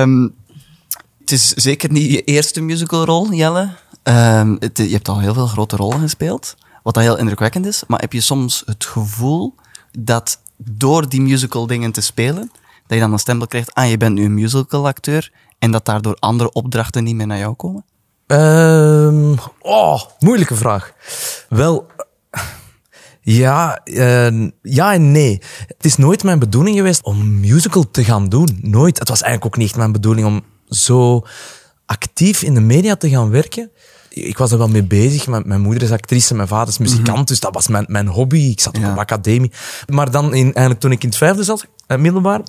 [0.01, 0.27] Ehm,
[1.19, 3.69] het is zeker niet je eerste musicalrol, Jelle.
[4.03, 7.83] Ehm, het- je hebt al heel veel grote rollen gespeeld, wat heel indrukwekkend is.
[7.87, 9.55] Maar heb je soms het gevoel
[9.91, 12.51] dat door die musical dingen te spelen,
[12.87, 16.15] dat je dan een stempel krijgt, ah, je bent nu een musicalacteur, en dat daardoor
[16.19, 17.85] andere opdrachten niet meer naar jou komen?
[18.27, 20.93] Ehm, oh, moeilijke vraag.
[21.49, 21.87] Wel,
[23.21, 25.41] ja, eh, ja en nee.
[25.67, 28.59] Het is nooit mijn bedoeling geweest om musical te gaan doen.
[28.61, 28.99] Nooit.
[28.99, 31.25] Het was eigenlijk ook niet mijn bedoeling om zo
[31.85, 33.71] actief in de media te gaan werken.
[34.09, 35.27] Ik was er wel mee bezig.
[35.27, 38.39] Mijn, mijn moeder is actrice, mijn vader is muzikant, dus dat was mijn, mijn hobby.
[38.39, 38.91] Ik zat Ja.
[38.91, 39.51] op academie.
[39.87, 42.41] Maar dan, in, eigenlijk toen ik in het vijfde zat, eh, middelbaar,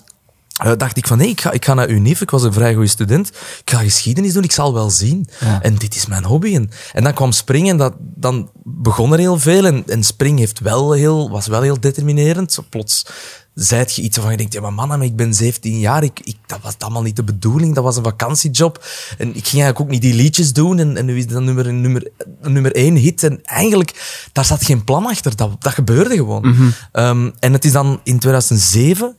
[0.63, 2.21] eh, dacht ik van, nee, ik ga, ik ga naar UNIF.
[2.21, 3.27] Ik was een vrij goede student.
[3.63, 5.27] Ik ga geschiedenis doen, ik zal wel zien.
[5.39, 5.61] Ja.
[5.61, 6.55] En dit is mijn hobby.
[6.55, 9.65] En, en dan kwam springen, dat, dan begon er heel veel.
[9.65, 12.51] En, en spring heeft wel heel, was wel heel determinerend.
[12.51, 13.05] Zo plots
[13.53, 16.19] zei je iets waarvan je denkt, ja maar mannen, maar ik ben 17 jaar, ik,
[16.23, 18.83] ik, dat was allemaal niet de bedoeling, dat was een vakantiejob.
[19.17, 20.79] En ik ging eigenlijk ook niet die liedjes doen.
[20.79, 22.07] En, en nu is dat nummer, een nummer,
[22.41, 23.23] een nummer één hit.
[23.23, 25.35] En eigenlijk, daar zat geen plan achter.
[25.35, 26.55] Dat, dat gebeurde gewoon.
[26.91, 29.17] Ehm, en het is dan in 2007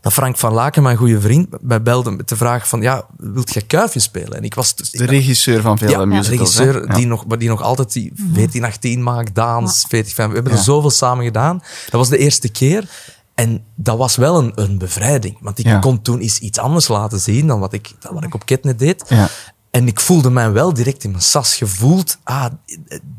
[0.00, 3.52] dat Frank van Laken, mijn goede vriend, mij belde met de vraag van, ja, wilt
[3.52, 4.36] jij Kuifje spelen?
[4.36, 4.76] En ik was...
[4.76, 6.38] dus- De regisseur van veel ja, eh, de musicals.
[6.56, 6.80] regisseur hè?
[6.80, 6.94] Ja.
[6.94, 10.28] die, nog, die nog altijd die 14, 18 maakt, Daans, 40, 5.
[10.28, 10.58] We hebben Ja.
[10.58, 11.58] er zoveel samen gedaan.
[11.84, 12.88] Dat was de eerste keer.
[13.34, 15.36] En dat was wel een, een bevrijding.
[15.40, 15.78] Want ik Ja.
[15.78, 18.78] kon toen eens iets anders laten zien dan wat ik, dan wat ik op Ketnet
[18.78, 19.04] deed.
[19.08, 19.28] Ja.
[19.70, 22.18] En ik voelde mij wel direct in mijn sas gevoeld.
[22.24, 22.46] Ah,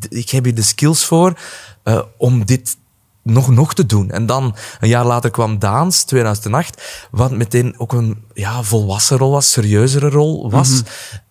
[0.09, 1.39] ik heb hier de skills voor
[1.83, 2.77] eh, om dit
[3.23, 4.11] nog, nog te doen.
[4.11, 9.31] En dan, een jaar later kwam Daans, 2008, wat meteen ook een ja, volwassen rol
[9.31, 10.69] was, serieuzere rol was.
[10.69, 10.81] Mhm.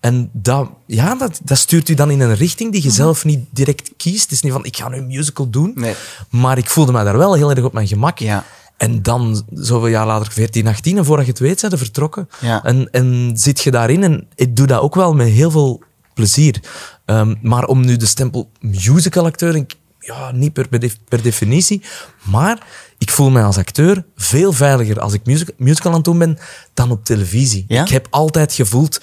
[0.01, 3.47] En dat, ja, dat, dat stuurt u dan in een richting die je zelf niet
[3.51, 4.23] direct kiest.
[4.23, 5.73] Het is niet van, ik ga nu een musical doen.
[5.75, 5.95] Nee.
[6.31, 8.19] Maar ik voelde mij daar wel heel erg op mijn gemak.
[8.19, 8.45] Ja.
[8.77, 12.29] En dan, zoveel jaar later, 14, 18, en voordat je het weet, zijn ze vertrokken.
[12.41, 12.65] Ja.
[12.65, 14.03] En, en zit je daarin.
[14.03, 15.83] En ik doe dat ook wel met heel veel
[16.15, 16.61] plezier.
[17.05, 21.83] Ehm, maar om nu de stempel musicalacteur, ik- ja, niet per, per, def- per definitie,
[22.23, 22.67] maar
[22.99, 26.39] ik voel mij als acteur veel veiliger als ik music, musical aan het doen ben
[26.75, 27.65] dan op televisie.
[27.69, 27.83] Ja?
[27.83, 29.01] Ik heb altijd gevoeld,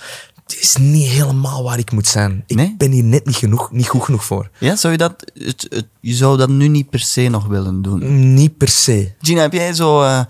[0.52, 2.44] het is niet helemaal waar ik moet zijn.
[2.48, 2.76] Ik Nee?
[2.78, 4.50] ben hier net niet, genoeg, niet goed genoeg voor.
[4.58, 7.82] Ja, zou je dat, het, het- je zou dat nu niet per se nog willen
[7.82, 8.34] doen?
[8.34, 9.12] Niet per se.
[9.22, 10.22] Gina, heb jij zo, eh,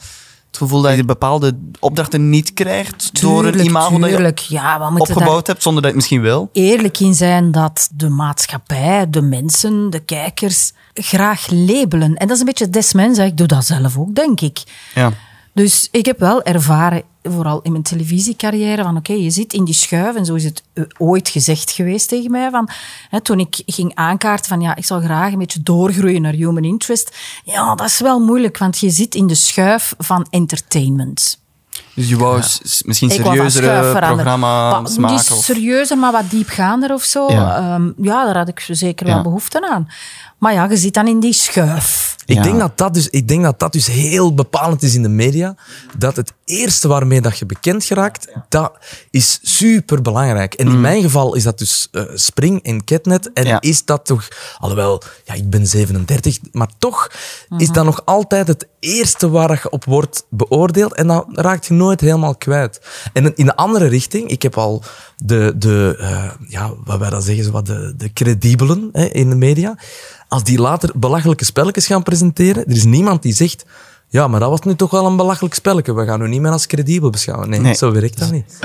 [0.48, 4.54] Het gevoel dat je bepaalde opdrachten niet krijgt door een Tuurlijk, imago dat je.
[4.54, 6.50] Ja, opgebouwd hebt, zonder dat je het misschien wil.
[6.54, 12.16] eerlijk in zijn dat de maatschappij, de mensen, de kijkers graag labelen.
[12.16, 13.26] En dat is een beetje des mensen.
[13.26, 14.64] Ik doe dat zelf ook, denk ik.
[14.96, 15.12] Ja.
[15.54, 19.74] Dus ik heb wel ervaren, vooral in mijn televisiecarrière, van oké, je zit in die
[19.74, 20.16] schuif.
[20.16, 22.50] En zo is het eh, ooit gezegd geweest tegen mij.
[22.50, 22.70] Van,
[23.10, 26.64] hè, toen ik ging aankaarten van ja, ik zal graag een beetje doorgroeien naar human
[26.64, 27.18] interest.
[27.44, 31.40] Ja, dat is wel moeilijk, want je zit in de schuif van entertainment.
[31.96, 32.38] Dus je wou
[32.86, 35.16] misschien serieuzere programma's maken.
[35.16, 37.32] Niet of- serieuzer, maar wat diepgaander of zo.
[37.32, 37.80] Ja.
[37.98, 39.14] Ja daar had ik zeker Ja.
[39.14, 39.88] wel behoefte aan.
[40.38, 42.11] Maar ja, je zit dan in die schuif.
[42.26, 42.44] Ik, Ja.
[42.44, 45.56] denk dat dat dus, ik denk dat dat dus heel bepalend is in de media.
[45.98, 48.72] Dat het eerste waarmee dat je bekend geraakt, dat
[49.10, 50.54] is super belangrijk.
[50.54, 53.34] En in mijn geval is dat dus eh, Spring en Catnet.
[53.34, 53.62] En Ja.
[53.62, 57.12] is dat toch, alhoewel, ja, ik ben 37, maar toch
[57.58, 60.94] is dat nog altijd het eerste waar je op wordt beoordeeld.
[60.96, 62.82] En dat raakt je nooit helemaal kwijt.
[63.14, 64.84] En in de andere richting, ik heb al
[65.24, 69.30] de, de eh, ja, wat wij dan zeggen, zo wat de, de credibelen hè, in
[69.30, 69.78] de media.
[70.32, 73.66] Als die later belachelijke spelletjes gaan presenteren, er is niemand die zegt,
[74.08, 75.94] ja, maar dat was nu toch wel een belachelijk spelletje.
[75.94, 77.50] We gaan u niet meer als credibel beschouwen.
[77.50, 77.74] Nee, Nee.
[77.74, 78.60] zo werkt dat niet.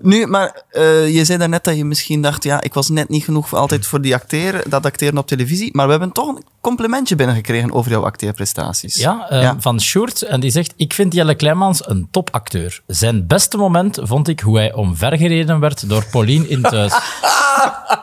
[0.00, 3.24] Nu, maar eh, je zei daarnet dat je misschien dacht, ja, ik was net niet
[3.24, 5.68] genoeg voor altijd voor die acteren, dat acteren op televisie.
[5.72, 8.94] Maar we hebben toch een complimentje binnengekregen over jouw acteerprestaties.
[8.94, 9.56] Ja, eh, Ja.
[9.60, 10.22] van Sjoerd.
[10.22, 12.82] En die zegt, ik vind Jelle Kleimans een topacteur.
[12.86, 16.92] Zijn beste moment vond ik hoe hij omvergereden werd door Pauline in thuis.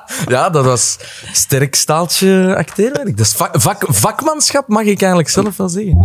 [0.27, 0.97] Ja, dat was
[1.31, 3.17] sterk staaltje acteerwerk.
[3.17, 5.97] Dat is vak, vak- vakmanschap, mag ik eigenlijk zelf wel zeggen.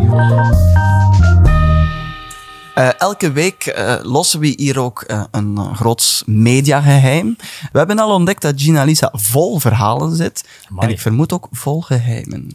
[2.75, 7.37] Eh, elke week eh, lossen we hier ook eh, een uh, groots mediageheim.
[7.73, 10.45] We hebben al ontdekt dat Gina Lisa vol verhalen zit.
[10.71, 10.87] Amai.
[10.87, 12.55] En ik vermoed ook vol geheimen.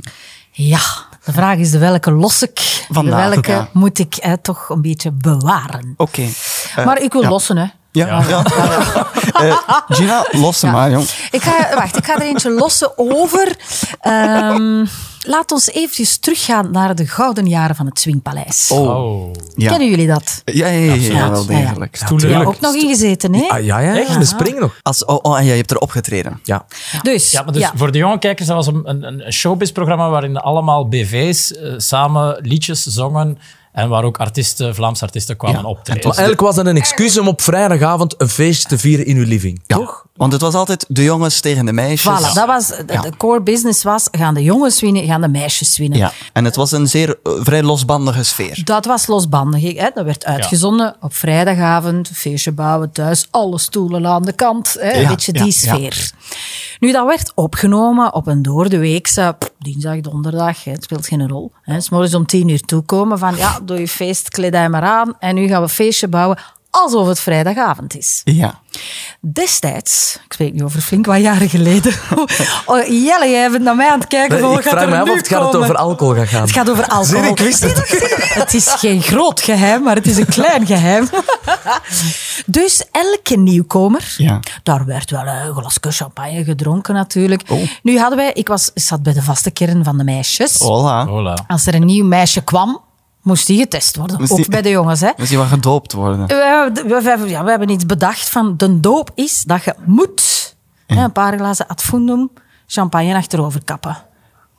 [0.51, 0.79] Ja,
[1.23, 3.69] de vraag is de welke los ik, de Vandaag, welke ja.
[3.73, 5.93] moet ik eh, toch een beetje bewaren.
[5.97, 6.27] Oké.
[6.85, 7.29] Maar ik wil ja.
[7.29, 7.65] lossen, hè.
[7.95, 8.43] Ja, ja.
[9.35, 10.71] Eh, Gina, los Ja.
[10.71, 11.07] maar, jong.
[11.31, 13.55] Ik ga, wacht, ik ga er eentje lossen over.
[14.01, 14.85] Ehm,
[15.21, 18.69] laat ons eventjes teruggaan naar de gouden jaren van het Swingpaleis.
[18.73, 19.31] Oh.
[19.55, 19.69] Ja.
[19.69, 20.41] Kennen jullie dat?
[20.45, 21.65] Ja, ja, ja, ja, Ja, wel ja, ja.
[21.65, 21.95] degelijk.
[21.99, 22.47] Ja, tuurlijk.
[22.47, 23.47] ook nog ingezeten, hè?
[23.47, 24.17] Ah, ja, ja, ja.
[24.17, 24.79] De spring nog.
[24.81, 26.39] Als, oh, oh, en ja, je hebt er opgetreden.
[26.43, 26.65] Ja.
[27.01, 30.37] Dus, Ja, maar dus voor de jonge kijkers, dat was een, een, een showbiz-programma waarin
[30.37, 33.37] allemaal BV's eh, samen liedjes zongen
[33.75, 35.67] en waar ook artiesten, Vlaamse artiesten kwamen Ja.
[35.67, 36.03] optreden.
[36.07, 39.25] Maar eigenlijk was dat een excuus om op vrijdagavond een feestje te vieren in uw
[39.25, 39.61] living.
[39.67, 40.05] Toch?
[40.15, 42.19] Want het was altijd de jongens tegen de meisjes.
[42.19, 43.01] Voilà, dat was, de, Ja.
[43.01, 45.97] de core business was, gaan de jongens winnen, gaan de meisjes winnen.
[45.99, 48.61] Ja, en het was een zeer eh, vrij losbandige sfeer.
[48.63, 49.73] Dat was losbandig.
[49.77, 49.89] Hè?
[49.93, 54.75] Dat werd uitgezonden op vrijdagavond, feestje bouwen thuis, alle stoelen aan de kant.
[54.79, 54.91] Hè?
[54.91, 55.75] Ja, een beetje die ja, ja.
[55.75, 56.11] sfeer.
[56.79, 61.51] Nu, dat werd opgenomen op een doordeweekse, pff, dinsdag, donderdag, het speelt geen rol.
[61.61, 61.81] Hè.
[61.81, 65.15] S morgens om tien uur toekomen van, ja, doe je feest, kleed hij maar aan
[65.19, 66.37] en nu gaan we feestje bouwen
[66.75, 68.21] alsof het vrijdagavond is.
[68.23, 68.59] Ja.
[69.21, 71.93] Destijds, ik spreek nu over flink wat jaren geleden.
[72.65, 74.41] Oh, Jelle, jij bent naar mij aan het kijken.
[74.41, 76.41] wat ik gaat vraag me af nu of het gaat het over alcohol gaat gaan.
[76.41, 77.23] Het gaat over alcohol.
[77.31, 77.89] Ik wist het.
[78.33, 81.09] Het is geen groot geheim, maar het is een klein geheim.
[82.45, 84.39] Dus elke nieuwkomer, Ja.
[84.63, 87.41] daar werd wel een glasje champagne gedronken natuurlijk.
[87.49, 87.61] Oh.
[87.83, 90.57] Nu hadden wij, ik was, zat bij de vaste kern van de meisjes.
[90.57, 91.05] Hola.
[91.05, 91.37] Hola.
[91.47, 92.81] Als er een nieuw meisje kwam,
[93.25, 94.19] moest die getest worden.
[94.19, 95.09] Moest Ook die- bij de jongens, hè.
[95.17, 96.27] Moest je wel gedoopt worden?
[96.27, 100.55] We, we, we- ja, we hebben iets bedacht van de doop is dat je moet
[100.87, 102.29] hè, een paar glazen adfundum
[102.67, 103.97] champagne achterover kappen.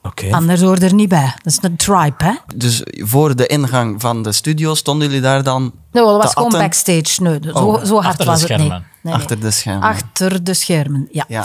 [0.03, 0.31] Oké.
[0.31, 1.33] Anders hoort er niet bij.
[1.43, 2.31] Dat is een tribe, hè.
[2.55, 6.49] Dus voor de ingang van de studio stonden jullie daar dan Nee, dat was gewoon
[6.51, 7.21] backstage.
[7.23, 8.59] Nee, zo, Oh, zo hard was het niet.
[8.59, 8.67] schermen.
[9.01, 9.13] Nee, nee.
[9.13, 9.81] Achter de schermen.
[9.89, 11.25] Achter de schermen, ja.
[11.27, 11.43] Ja.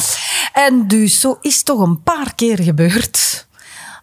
[0.53, 3.47] En dus zo is toch een paar keer gebeurd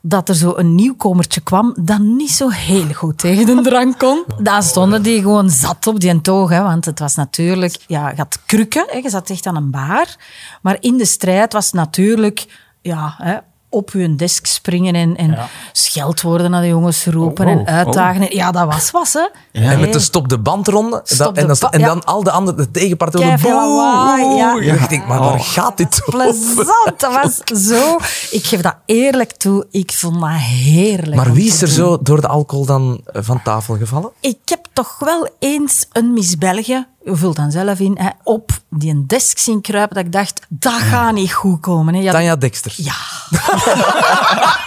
[0.01, 4.23] dat er zo een nieuwkomertje kwam dat niet zo heel goed tegen de drank kon.
[4.41, 7.83] Daar stonden die gewoon zat op die toog, hè, want het was natuurlijk...
[7.87, 10.15] Ja, je had krukken, hè, je zat echt aan een bar.
[10.61, 12.67] Maar in de strijd was natuurlijk...
[12.81, 13.37] Ja, hè,
[13.69, 15.47] op hun desk springen en, en Ja.
[15.71, 18.35] scheldwoorden naar de jongens roepen Oh, en oh, uitdagen.
[18.35, 19.27] Ja, dat was was, hè.
[19.51, 21.01] En met de stop de bandronde.
[21.03, 21.85] Stop dat- de en, dan, ba- en ja.
[21.87, 23.27] dan al de andere de tegenpartijen.
[23.37, 24.57] Ja.
[24.73, 26.01] Ik denk, maar waar gaat dit?
[26.05, 27.95] Plezant, dat was zo...
[28.31, 31.15] Ik geef dat eerlijk toe, ik vond dat heerlijk.
[31.15, 31.75] Maar wie is er doen.
[31.75, 34.11] zo door de alcohol dan eh, van tafel gevallen?
[34.19, 38.91] Ik heb toch wel eens een Miss België, vult dan zelf in, hè, op die
[38.91, 41.93] een desk zien kruipen, dat ik dacht, dat gaat niet goed komen.
[41.93, 42.01] Hè.
[42.01, 42.73] Ja, Tanja Dexter.
[42.77, 42.93] ja.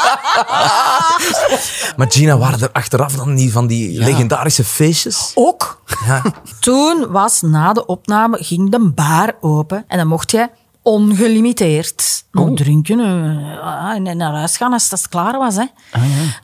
[1.97, 5.33] Maar Gina, waren er achteraf dan niet van die legendarische feestjes?
[5.35, 5.83] Ook.
[6.07, 6.23] Ja.
[6.61, 10.49] Toen was na de opname, ging de bar open en dan mocht je
[10.83, 15.57] ongelimiteerd nog drinken eh, en en naar huis gaan als dat klaar was.
[15.57, 15.65] Hè.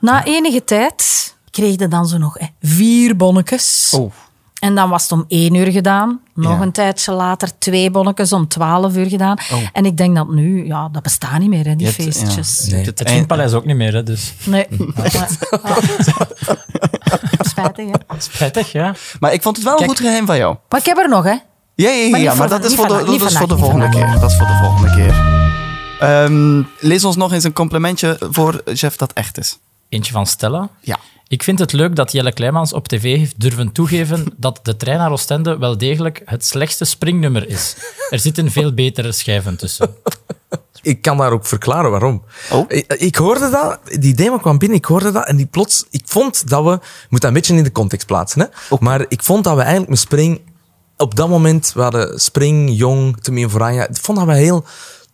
[0.01, 3.93] Na enige tijd kreeg je dan zo nog hè, vier bonnetjes.
[3.97, 4.13] Oh.
[4.61, 6.21] En dan was het om één uur gedaan.
[6.35, 6.61] Nog Ja.
[6.63, 9.37] een tijdje later twee bonnetjes om twaalf uur gedaan.
[9.73, 11.97] En ik denk dat nu, ja, dat bestaat niet meer, hè, die Oh.
[11.97, 12.67] Hebt- feestjes.
[12.71, 14.67] Het Het eind- Vinkpaleis ook niet meer, hè, dus Nee.
[15.13, 15.27] Ja.
[17.41, 18.15] Spijtig, hè.
[18.19, 18.95] spijtig, ja.
[19.21, 20.57] Maar ik vond het wel een goed geheim van jou.
[20.69, 21.31] Maar ik heb er nog, hè.
[21.75, 23.89] Ja, ja, ja, Maar dat is voor de, vandaag, niet dat is voor de vandaag,
[23.89, 24.21] niet volgende keer.
[24.21, 25.37] Dat is voor de volgende keer.
[26.01, 29.59] Ehm, lees ons nog eens een complimentje voor Jeff dat echt is.
[29.89, 30.69] Eentje van Stella.
[30.81, 30.97] Ja.
[31.29, 34.99] Ik vind het leuk dat Jelle Kleimans op tv heeft durven toegeven dat de trein
[34.99, 37.77] naar Oostende wel degelijk het slechtste springnummer is.
[38.11, 39.95] Er zitten veel betere schijven tussen.
[40.83, 42.25] Ik kan daar ook verklaren waarom.
[42.51, 42.65] Oh.
[42.69, 46.03] Ik, ik hoorde dat, die demo kwam binnen, ik hoorde dat en die plots, ik
[46.05, 48.77] vond dat we, ik moet dat een beetje in de context plaatsen, hè?
[48.81, 50.41] maar ik vond dat we eigenlijk met Spring,
[50.97, 54.65] op dat moment, we hadden Spring, Jong, Tommy Voranja, ik vond dat we heel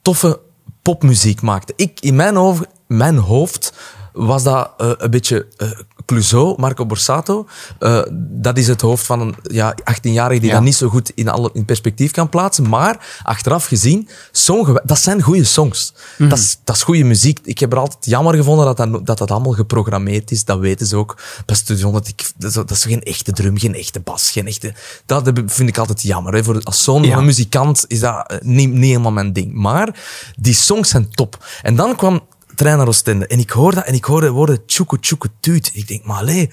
[0.03, 0.41] toffe
[0.83, 1.75] popmuziek maakten.
[1.77, 3.73] Ik, in mijn, hoofd, mijn hoofd
[4.13, 5.71] was dat eh, een beetje eh
[6.07, 7.47] Clouseau, Marco Borsato.
[7.79, 10.55] Eh, dat is het hoofd van een ja, 18-jarige die Ja.
[10.55, 12.69] dat niet zo goed in, alle, in perspectief kan plaatsen.
[12.69, 15.93] Maar achteraf gezien, song, dat zijn goede songs.
[16.19, 17.39] Dat, is, dat is goede muziek.
[17.45, 20.45] Ik heb er altijd jammer gevonden dat dat, dat, dat allemaal geprogrammeerd is.
[20.45, 21.17] Dat weten ze ook.
[21.47, 24.31] Bij Studio 100, ik, dat, is, dat is geen echte drum, geen echte bas.
[24.31, 24.75] Geen echte,
[25.07, 26.35] dat vind ik altijd jammer.
[26.35, 26.45] Hè.
[26.45, 27.09] Voor, als zoon Ja.
[27.11, 29.53] van een muzikant is dat eh, niet, niet helemaal mijn ding.
[29.55, 29.97] Maar
[30.37, 31.45] die songs zijn top.
[31.63, 32.21] En dan kwam
[32.55, 33.27] Trein naar Oostende.
[33.27, 35.71] En ik hoor dat en ik hoor de woorden tjoeke tjoeke tuut.
[35.73, 36.51] Ik denk, maar allee,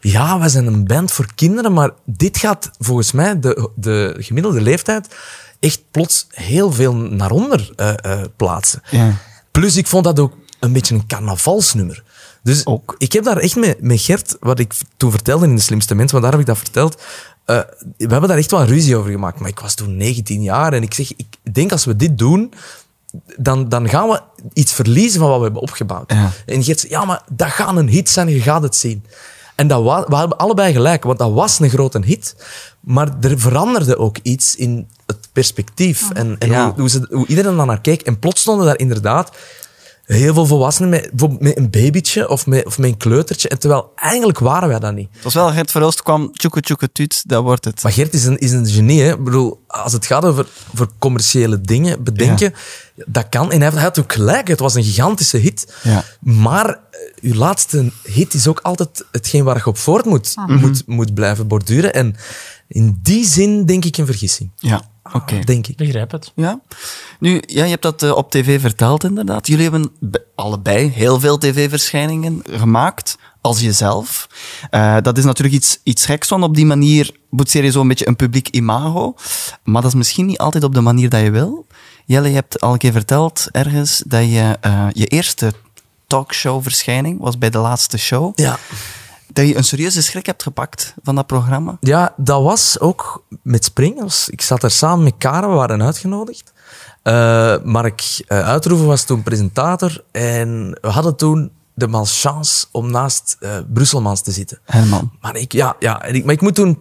[0.00, 4.60] ja, wij zijn een band voor kinderen, maar dit gaat volgens mij de, de gemiddelde
[4.60, 5.08] leeftijd
[5.60, 8.82] echt plots heel veel naar onder eh, eh, plaatsen.
[8.90, 9.16] Ja.
[9.50, 12.02] Plus, ik vond dat ook een beetje een carnavalsnummer.
[12.42, 12.94] Dus Ook.
[12.98, 16.20] ik heb daar echt met, met Gert, wat ik toen vertelde in De Slimste Mensen,
[16.20, 17.02] want daar heb ik dat verteld.
[17.44, 17.58] eh,
[17.96, 19.40] we hebben daar echt wel een ruzie over gemaakt.
[19.40, 22.52] Maar ik was toen 19 jaar en ik zeg, ik denk als we dit doen,
[23.36, 24.20] dan, dan gaan we
[24.52, 26.12] iets verliezen van wat we hebben opgebouwd.
[26.12, 26.30] Ja.
[26.46, 29.04] En Gert zei, ja, maar dat gaat een hit zijn, je gaat het zien.
[29.54, 32.36] En dat wa- we hebben allebei gelijk, want dat was een grote hit.
[32.80, 36.64] Maar er veranderde ook iets in het perspectief en, en Ja.
[36.64, 38.02] hoe, hoe, ze, hoe iedereen dan naar keek.
[38.02, 39.30] En plots stonden daar inderdaad
[40.04, 43.48] heel veel volwassenen met, met een babytje of met, of met een kleutertje.
[43.48, 45.08] En terwijl eigenlijk waren wij dat niet.
[45.12, 47.82] Het was wel Gert Verhulst kwam, tjoeke tjoeke tuut, dat wordt het.
[47.82, 49.02] Maar Gert is een, is een genie.
[49.02, 49.12] Hè?
[49.12, 52.54] Ik bedoel, als het gaat over, over commerciële dingen bedenken,
[53.06, 53.50] dat kan.
[53.52, 55.74] En hij had- hij had ook gelijk, het was een gigantische hit.
[55.82, 56.04] Ja.
[56.20, 56.78] Maar eh,
[57.20, 61.46] uw laatste hit is ook altijd hetgeen waar je op voort moet, moet, moet blijven
[61.46, 61.94] borduren.
[61.94, 62.16] En
[62.68, 64.50] in die zin denk ik een vergissing.
[64.56, 65.38] Ja, oké.
[65.38, 65.76] Denk ik.
[65.76, 66.32] Begrijp het.
[66.34, 66.60] Ja.
[67.18, 69.46] Nu, ja, je hebt dat eh, op tv verteld inderdaad.
[69.46, 74.28] Jullie hebben be- allebei heel veel tv-verschijningen gemaakt als jezelf.
[74.70, 78.08] Eh, dat is natuurlijk iets, iets geks, want op die manier boetseer je zo'n beetje
[78.08, 79.14] een publiek imago.
[79.64, 81.66] Maar dat is misschien niet altijd op de manier dat je wil.
[82.06, 85.52] Jelle, je hebt al een keer verteld ergens dat je eh, je eerste
[86.06, 88.32] talkshow-verschijning was bij de laatste show.
[88.34, 88.58] Ja.
[89.32, 91.76] Dat je een serieuze schrik hebt gepakt van dat programma.
[91.80, 94.00] Ja, dat was ook met Spring.
[94.00, 96.52] Dus Ik zat er samen met Karen, we waren uitgenodigd.
[97.02, 100.04] Eh Mark uh, Uitroeven was toen presentator.
[100.12, 104.58] En we hadden toen de malchance om naast eh Brusselmans te zitten.
[104.64, 105.10] Herman.
[105.20, 106.78] Maar ik, ja, ja, en ik, maar ik moet toen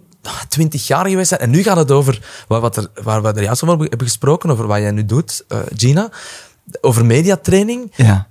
[0.47, 1.39] twintig jaar geweest zijn.
[1.39, 4.49] En nu gaat het over waar, wat er, waar we er juist over hebben gesproken,
[4.49, 6.10] over wat jij nu doet, eh, Gina.
[6.82, 7.91] Over mediatraining.
[7.95, 8.28] Ja.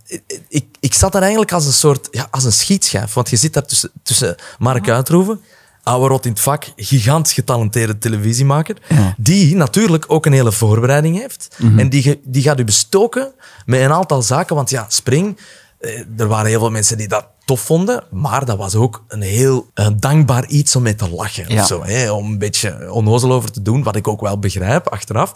[0.49, 3.15] Ik, ik zat daar eigenlijk als een soort, ja, als een schietschijf.
[3.15, 5.41] Want je zit daar tussen, tussen Mark Uitroeven,
[5.83, 9.15] oude rot in het vak, gigantisch getalenteerde televisiemaker, Ja.
[9.19, 11.57] die natuurlijk ook een hele voorbereiding heeft.
[11.77, 13.33] En die, die gaat u bestoken
[13.67, 14.57] met een aantal zaken.
[14.57, 15.39] Want ja, Spring,
[15.81, 19.23] eh, er waren heel veel mensen die dat tof vonden, maar dat was ook een
[19.23, 21.49] heel eh, dankbaar iets om mee te lachen.
[21.49, 21.61] Ja.
[21.61, 24.89] Of zo, hè, om een beetje onnozel over te doen, wat ik ook wel begrijp
[24.89, 25.33] achteraf.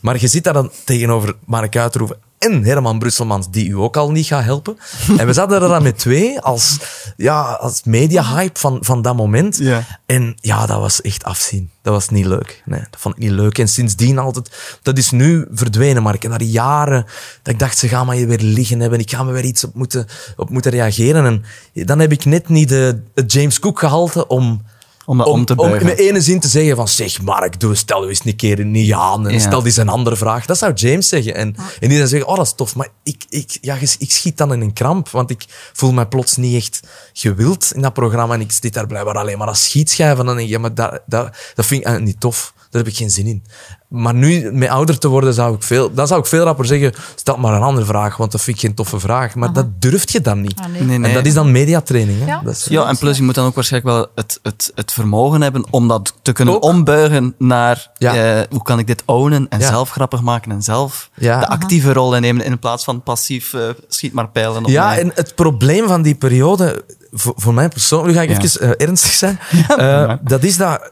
[0.00, 4.10] Maar je zit daar dan tegenover Mark Uitroeven en Herman Brusselmans, die u ook al
[4.10, 4.78] niet gaat helpen.
[5.18, 6.78] En we zaten er dan met twee als,
[7.16, 9.56] ja, als media-hype van, van dat moment.
[9.58, 9.84] Ja.
[10.06, 11.70] En ja, dat was echt afzien.
[11.82, 12.62] Dat was niet leuk.
[12.64, 13.58] Nee, dat vond ik niet leuk.
[13.58, 14.78] En sindsdien altijd...
[14.82, 17.06] Dat is nu verdwenen, maar ik heb daar jaren...
[17.42, 18.98] Dat ik dacht, ze gaan maar je weer liggen hebben.
[18.98, 21.24] Ik ga me weer iets op moeten, op moeten reageren.
[21.24, 21.44] En
[21.86, 24.62] dan heb ik net niet de, het James Cook gehalte om...
[25.04, 28.04] Om dat om te om in ene zin te zeggen van, zeg Mark, doe, stel
[28.04, 29.38] u eens een keer niet aan en Ja.
[29.38, 30.46] stel eens een andere vraag.
[30.46, 31.34] Dat zou James zeggen.
[31.34, 32.74] En, en die dan zeggen, oh, dat is tof.
[32.74, 36.36] Maar ik, ik, ja, ik schiet dan in een kramp, want ik voel me plots
[36.36, 36.80] niet echt
[37.12, 40.18] gewild in dat programma en ik zit daar blijkbaar alleen maar als schietschijf.
[40.18, 42.52] En dan denk ik, ja, maar dat, dat, dat vind ik eigenlijk niet tof.
[42.70, 43.44] Daar heb ik geen zin in.
[43.92, 46.92] Maar nu, met ouder te worden, zou ik veel, dan zou ik veel rapper zeggen,
[47.14, 49.34] stel maar een andere vraag, want dat vind ik geen toffe vraag.
[49.34, 50.60] Maar dat durft je dan niet.
[50.60, 50.82] Ah, nee.
[50.82, 51.08] Nee, nee.
[51.08, 52.18] En dat is dan mediatraining.
[52.20, 52.26] Hè?
[52.26, 52.40] Ja.
[52.44, 55.40] Dat is, Ja, en plus je moet dan ook waarschijnlijk wel het, het, het vermogen
[55.42, 56.64] hebben om dat te kunnen Ook.
[56.64, 58.14] ombuigen naar Ja.
[58.14, 59.66] eh, hoe kan ik dit ownen en Ja.
[59.68, 61.40] zelf grappig maken en zelf Ja.
[61.40, 65.00] de actieve rol innemen in plaats van passief eh, schiet maar pijlen op Ja, mij.
[65.00, 68.38] en het probleem van die periode, voor, voor mij persoonlijk, nu ga ik Ja.
[68.44, 69.38] even eh, ernstig zijn.
[69.76, 70.90] Eh, dat is dat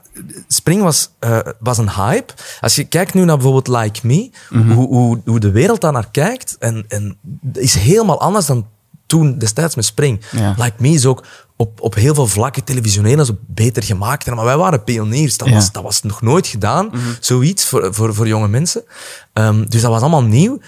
[0.49, 2.33] Spring was, eh, was een hype.
[2.61, 4.73] Als je kijkt nu naar bijvoorbeeld Like Me, Mhm.
[4.73, 7.17] hoe, hoe, hoe de wereld daar naar kijkt, en, en
[7.53, 8.67] is helemaal anders dan
[9.07, 10.21] toen destijds met Spring.
[10.31, 10.55] Ja.
[10.59, 11.25] Like Me is ook
[11.57, 14.27] op, op heel veel vlakken televisioneel zo beter gemaakt.
[14.27, 15.37] Maar wij waren pioniers.
[15.37, 15.53] Dat, Ja.
[15.55, 15.63] Mhm.
[15.63, 18.85] was, dat was nog nooit gedaan, zoiets, voor, voor, voor jonge mensen.
[19.33, 20.61] Ehm, dus dat was allemaal nieuw.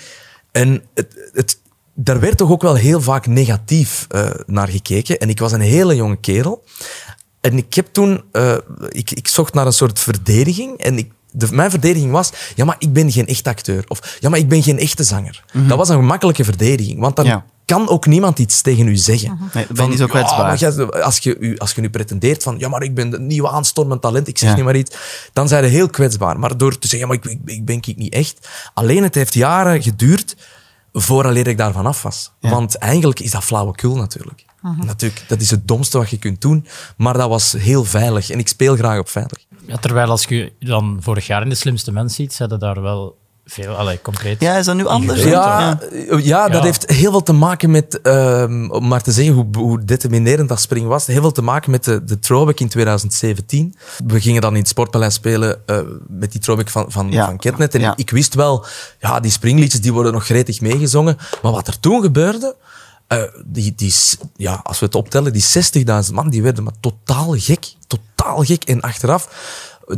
[0.53, 1.61] En het, het,
[1.95, 5.19] daar werd toch ook wel heel vaak negatief eh, naar gekeken.
[5.19, 6.65] En ik was een hele jonge kerel.
[7.43, 8.23] En ik heb toen...
[8.33, 8.57] eh,
[8.89, 10.79] ik, ik zocht naar een soort verdediging.
[10.79, 12.33] En ik, de, mijn verdediging was...
[12.55, 13.85] Ja, maar ik ben geen echt acteur.
[13.89, 15.45] Of ja, maar ik ben geen echte zanger.
[15.53, 17.01] Dat was een gemakkelijke verdediging.
[17.01, 17.35] Want dan Mhm.
[17.35, 17.45] Ja.
[17.65, 19.39] kan ook niemand iets tegen u zeggen.
[19.55, 20.39] Nee, dan ben je niet zo ja, kwetsbaar.
[20.39, 22.59] maar als, je, als je nu pretendeert van...
[22.59, 24.29] Ja, maar ik ben de nieuwe aanstormend talent.
[24.29, 24.55] Ik zeg Ja.
[24.55, 24.97] niet maar iets.
[25.33, 26.39] Dan zijn je heel kwetsbaar.
[26.39, 26.99] Maar door te zeggen...
[26.99, 28.49] Ja, maar ik, ik, ik ben ik niet echt.
[28.75, 30.37] Alleen het heeft jaren geduurd
[30.93, 32.33] vooraleer ik daarvan af was.
[32.41, 32.51] Ja.
[32.51, 34.45] Want eigenlijk is dat flauwekul natuurlijk.
[34.87, 36.67] Natuurlijk, dat is het domste wat je kunt doen.
[36.97, 38.31] Maar dat was heel veilig.
[38.31, 39.39] En ik speel graag op veilig.
[39.67, 43.17] Ja, terwijl als je dan vorig jaar in De Slimste Mens ziet, zeiden daar wel
[43.45, 44.41] veel, allee, concreet.
[44.41, 45.23] Ja, is dat nu anders?
[45.23, 46.63] Ja, ja, ja, dat Ja.
[46.63, 50.61] heeft heel veel te maken met, ehm, om maar te zeggen hoe, hoe determinerend dat
[50.61, 53.75] spring was, heel veel te maken met de, de throwback in 2017.
[54.07, 57.27] We gingen dan in het Sportpaleis spelen eh, met die throwback van, van, Ja.
[57.27, 57.75] van Ketnet.
[57.75, 57.93] En Ja.
[57.97, 58.65] ik wist wel,
[59.01, 61.17] ja, die springliedjes die worden nog gretig meegezongen.
[61.43, 62.57] Maar wat er toen gebeurde,
[63.19, 63.95] eh, die, die,
[64.37, 65.45] ja, als we het optellen, die
[66.09, 67.67] 60.000 man, die werden maar totaal gek.
[67.87, 68.65] Totaal gek.
[68.65, 69.29] En achteraf,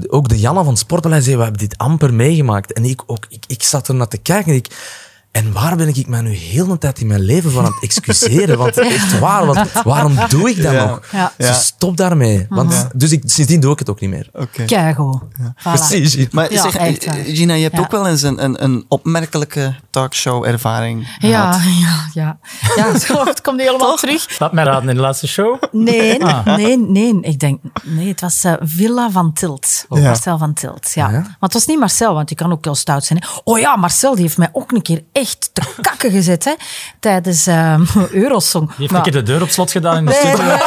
[0.09, 2.73] ook de Janne van het Sportpaleis zei, we hebben dit amper meegemaakt.
[2.73, 5.03] En ik ook, ik, ik zat er naar te kijken en ik...
[5.35, 7.83] En waar ben ik mij nu heel de tijd in mijn leven van aan het
[7.83, 8.59] excuseren?
[8.59, 10.87] Want echt waar, want waarom doe ik dat Ja.
[10.87, 11.01] nog?
[11.13, 11.33] Ja.
[11.37, 11.53] Dus Ja.
[11.53, 12.47] stop daarmee.
[12.49, 14.29] Want, Dus ik, sindsdien doe ik het ook niet meer.
[14.33, 14.65] Oké.
[14.65, 15.21] Keigoed.
[15.41, 15.63] Voilà.
[15.63, 16.29] Precies.
[16.31, 17.15] Maar Ja, zeg, echt waar.
[17.15, 17.81] Gina, je hebt Ja.
[17.83, 21.73] ook wel eens een, een, een opmerkelijke talkshow-ervaring Ja, gehad.
[21.83, 22.39] ja, ja.
[22.77, 24.39] Ja, zo, het komt niet helemaal terug.
[24.39, 25.63] Laat mij raden in de laatste show.
[25.73, 26.57] Nee, Ah.
[26.57, 27.19] nee, nee.
[27.21, 29.85] Ik denk, nee, het was eh, Villa van Tilt.
[29.89, 30.01] Ja.
[30.01, 31.11] Marcel van Tilt, ja.
[31.11, 31.19] Ja?
[31.21, 33.19] Maar het was niet Marcel, want die kan ook heel stout zijn.
[33.23, 33.29] Hè.
[33.45, 36.53] Oh ja, Marcel die heeft mij ook een keer echt te kakken gezet, hè.
[37.01, 37.75] Tijdens eh,
[38.13, 38.67] Eurosong.
[38.69, 40.37] Die heeft Maar- een keer de deur op slot gedaan in de Nee, studio.
[40.45, 40.59] nee, nee,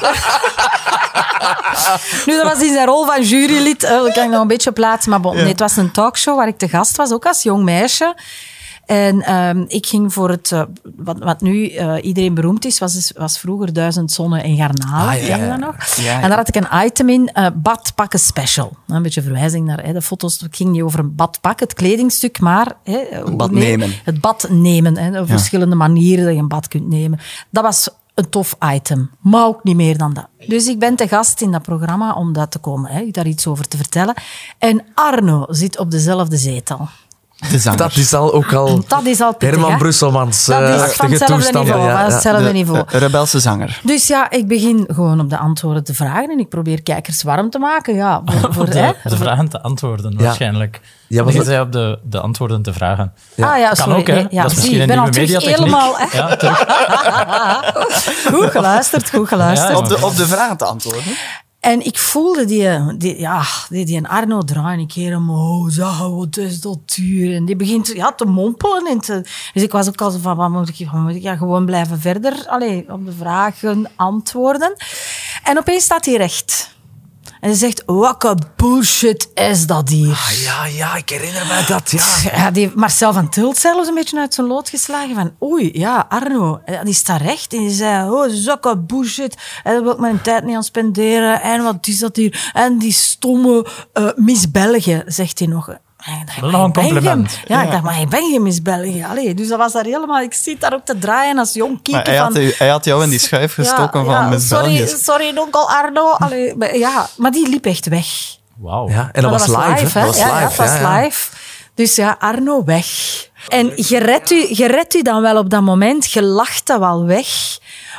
[0.00, 0.10] nee.
[2.26, 3.82] Nu, dat was in zijn rol van jurylid.
[3.84, 5.10] eh, dat kan ik nog een beetje plaatsen.
[5.10, 7.64] Maar bon, nee, het was een talkshow waar ik te gast was, ook als jong
[7.64, 8.14] meisje.
[8.90, 10.62] En ehm, ik ging voor het, eh,
[10.96, 15.08] wat, wat nu eh, iedereen beroemd is, was, was vroeger Duizend Zonnen en Garnalen.
[15.08, 15.84] Ah, ja, nog?
[15.84, 18.76] Ja, En daar had ik een item in, eh badpakken special.
[18.86, 20.40] Een beetje verwijzing naar hè, de foto's.
[20.40, 22.72] Het ging niet over een badpak, het kledingstuk, maar...
[22.84, 23.02] Hè,
[23.36, 23.92] bad nemen.
[24.04, 24.96] Het bad nemen.
[24.96, 27.18] Hè, verschillende manieren dat je een bad kunt nemen.
[27.50, 30.26] Dat was een tof item, maar ook niet meer dan dat.
[30.46, 33.46] Dus ik ben te gast in dat programma om dat te komen, hè, daar iets
[33.46, 34.14] over te vertellen.
[34.58, 36.88] En Arno zit op dezelfde zetel.
[37.76, 39.76] Dat is al ook al Dat is al pittig, Herman hè?
[39.78, 41.64] Brusselmans Dat eh, is van achtige hetzelfde toestanden.
[41.74, 41.88] niveau.
[41.88, 42.12] Ja, van ja.
[42.14, 42.84] hetzelfde de, niveau.
[42.90, 43.80] de rebelse zanger.
[43.82, 47.50] Dus ja, ik begin gewoon op de antwoorden te vragen en ik probeer kijkers warm
[47.50, 47.94] te maken.
[47.94, 48.64] Ja, voor?
[48.70, 50.80] De, de vragen te antwoorden, waarschijnlijk.
[51.08, 53.12] Ja, was zei op de, de antwoorden te vragen.
[53.38, 53.98] Ah ja, Kan sorry.
[53.98, 54.24] ook, hè?
[54.30, 55.56] Ja, dat is zie, misschien ik ben al terug mediatechniek.
[55.56, 55.92] helemaal...
[55.96, 56.18] Hè?
[56.18, 56.58] Ja, terug.
[58.34, 59.70] Goed geluisterd, goed geluisterd.
[59.72, 61.02] Ja, Op de, op de vragen te antwoorden.
[61.60, 65.72] En ik voelde die, die, ja, die, die Arno draaien een keer omhoog.
[65.72, 67.34] Zo, wat is dat duur?
[67.34, 68.86] En die begint ja, te mompelen.
[68.86, 69.20] En te,
[69.52, 71.64] dus ik was ook al zo van, wat moet ik, wat moet ik ja, gewoon
[71.64, 74.74] blijven verder allee, op de vragen antwoorden.
[75.44, 76.78] En opeens staat hij recht.
[77.40, 80.10] En hij zegt, welke bullshit is dat hier?
[80.10, 81.90] Ah, ja, ja, ik herinner mij dat.
[81.90, 82.04] Ja.
[82.32, 85.14] Ja, die heeft Marcel van Tilt zelfs een beetje uit zijn lood geslagen.
[85.14, 87.52] Van, oei, ja, Arno, eh, die staat recht.
[87.52, 89.36] En die zei, oh, zulke bullshit.
[89.62, 91.42] En daar wil ik mijn tijd niet aan spenderen.
[91.42, 92.50] En wat is dat hier?
[92.52, 95.68] En die stomme eh Miss België, zegt hij nog.
[96.40, 97.30] Wel maar nog een ik ben compliment.
[97.32, 99.04] geen- Ja, ik dacht, maar ik ben geen Miss België.
[99.08, 100.20] Allee, dus dat was daar helemaal...
[100.20, 102.50] Ik zit daar ook te draaien als jong Maar kieken hij, had, van...
[102.58, 104.96] hij had jou in die schuif gestoken van Miss sorry, België.
[105.02, 106.10] sorry, onkel Arno.
[106.10, 108.06] Allee, maar, ja, maar die liep echt weg.
[108.56, 108.88] Wauw.
[108.88, 109.98] Ja, en dat Maar was live.
[109.98, 110.00] hè?
[110.00, 110.06] hè?
[110.06, 110.34] Dat was ja, live.
[110.40, 111.02] ja, dat was ja, ja.
[111.04, 111.28] live.
[111.74, 112.86] Dus ja, Arno weg.
[113.48, 116.78] En je redt, u, je redt u dan wel op dat moment, je lacht dat
[116.78, 117.26] wel weg.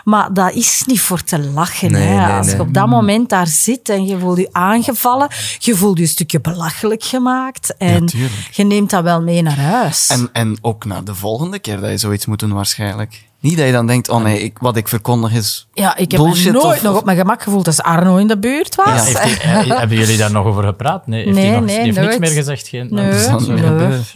[0.04, 1.92] Maar dat is niet voor te lachen.
[1.92, 2.16] Nee, hè.
[2.26, 5.28] nee, Als je op dat moment daar zit en je voelt je aangevallen,
[5.60, 7.76] je voelt je een stukje belachelijk gemaakt.
[7.78, 8.10] En
[8.52, 10.08] je neemt dat wel mee naar huis.
[10.08, 13.30] En, en ook naar de volgende keer dat je zoiets moet doen waarschijnlijk.
[13.40, 16.22] Niet dat je dan denkt, oh nee, ik, wat ik verkondig is ja, ik heb
[16.22, 18.88] bullshit me nooit of- nog op mijn gemak gevoeld als Arno in de buurt was.
[18.88, 19.04] Ja.
[19.04, 21.08] Heeft hij- eh, hebben jullie daar nog over gepraat?
[21.08, 22.68] Nee, heeft Nee, hij nog, nee, niks meer gezegd?
[22.68, 23.14] Geen, Nee,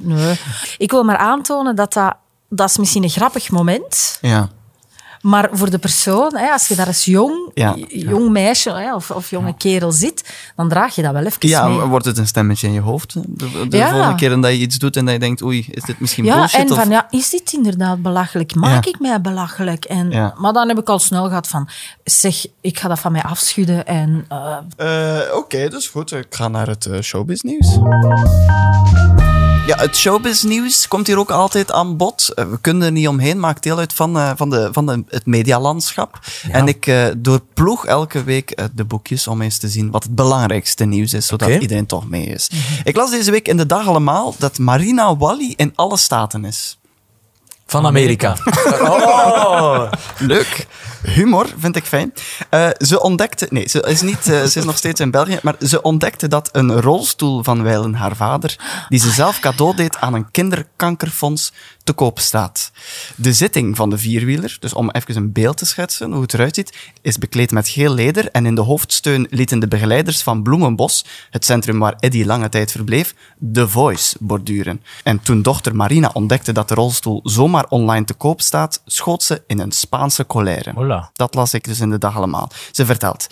[0.01, 0.35] nee.
[0.77, 2.15] Ik wil maar aantonen dat dat,
[2.49, 4.49] dat is misschien een grappig moment Ja.
[5.25, 7.75] Maar voor de persoon, hè, als je daar als jong, Ja.
[7.87, 11.67] jong meisje hè, of, of jonge kerel zit, dan draag je dat wel even Ja,
[11.67, 11.77] mee.
[11.79, 13.13] wordt het een stemmetje in je hoofd?
[13.13, 13.89] De, de Ja.
[13.91, 16.35] volgende keer dat je iets doet en dat je denkt, oei, is dit misschien Ja,
[16.35, 16.59] bullshit?
[16.59, 16.77] en of...
[16.77, 18.55] van, ja, is dit inderdaad belachelijk?
[18.55, 18.89] Maak Ja.
[18.91, 19.85] ik mij belachelijk?
[19.85, 20.33] En, Ja.
[20.37, 21.69] Maar dan heb ik al snel gehad van,
[22.03, 26.11] zeg, ik ga dat van mij afschudden en eh, Eh, Oké, dus goed.
[26.11, 27.77] Ik ga naar het eh, showbiz-nieuws.
[29.65, 32.31] Ja, het showbiz-nieuws komt hier ook altijd aan bod.
[32.33, 35.03] Eh, we kunnen er niet omheen, maakt deel uit van, eh, van, de, van de,
[35.07, 36.19] het medialandschap.
[36.51, 40.85] En ik eh, doorploeg elke week de boekjes om eens te zien wat het belangrijkste
[40.85, 42.49] nieuws is, zodat iedereen toch mee is.
[42.83, 46.77] Ik las deze week in de dag allemaal dat Marina Wally in alle staten is.
[47.65, 48.35] Van Amerika.
[50.17, 50.67] Leuk.
[51.01, 52.13] Humor vind ik fijn.
[52.49, 55.55] Eh, ze ontdekte, nee, ze is, niet, eh, ze is nog steeds in België, maar
[55.59, 58.55] ze ontdekte dat een rolstoel van wijlen haar vader,
[58.89, 61.53] die ze zelf cadeau deed aan een kinderkankerfonds,
[61.85, 62.71] te koop staat.
[63.15, 66.55] De zitting van de vierwieler, dus om even een beeld te schetsen hoe het eruit
[66.55, 71.05] ziet, is bekleed met geel leder en in de hoofdsteun lieten de begeleiders van Bloemenbos,
[71.29, 73.15] het centrum waar Eddie lange tijd verbleef,
[73.53, 74.81] The Voice borduren.
[75.03, 79.43] En toen dochter Marina ontdekte dat de rolstoel zomaar online te koop staat, schoot ze
[79.47, 80.71] in een Spaanse colère.
[80.75, 81.09] Hola.
[81.13, 82.49] Dat las ik dus in de dag allemaal.
[82.71, 83.27] Ze vertelt.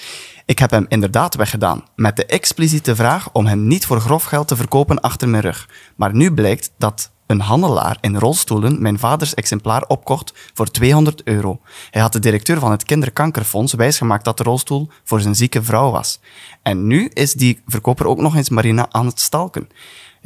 [0.45, 4.47] Ik heb hem inderdaad weggedaan, met de expliciete vraag om hem niet voor grof geld
[4.47, 5.69] te verkopen achter mijn rug.
[5.95, 11.59] Maar nu blijkt dat een handelaar in rolstoelen mijn vaders exemplaar opkocht voor 200 euro.
[11.89, 15.91] Hij had de directeur van het kinderkankerfonds wijsgemaakt dat de rolstoel voor zijn zieke vrouw
[15.91, 16.19] was.
[16.61, 19.69] En nu is die verkoper ook nog eens Marina aan het stalken.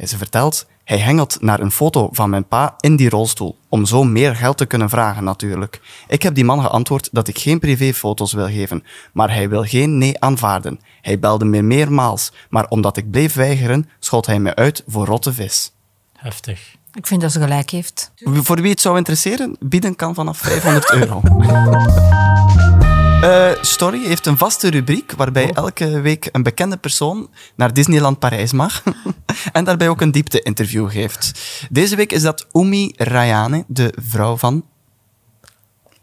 [0.04, 4.04] Ze vertelt, hij hengelt naar een foto van mijn pa in die rolstoel, om zo
[4.04, 5.80] meer geld te kunnen vragen natuurlijk.
[6.08, 9.98] Ik heb die man geantwoord dat ik geen privéfoto's wil geven, maar hij wil geen
[9.98, 10.80] nee aanvaarden.
[11.00, 15.32] Hij belde me meermaals, maar omdat ik bleef weigeren, schot hij me uit voor rotte
[15.32, 15.72] vis.
[16.12, 16.77] Heftig.
[16.92, 18.12] Ik vind dat ze gelijk heeft.
[18.24, 21.20] Voor wie het zou interesseren, bieden kan vanaf 500 euro.
[23.22, 28.52] Eh, Story heeft een vaste rubriek waarbij elke week een bekende persoon naar Disneyland Parijs
[28.52, 28.82] mag
[29.52, 31.40] en daarbij ook een diepte-interview geeft.
[31.70, 34.64] Deze week is dat Umi Rayane, de vrouw van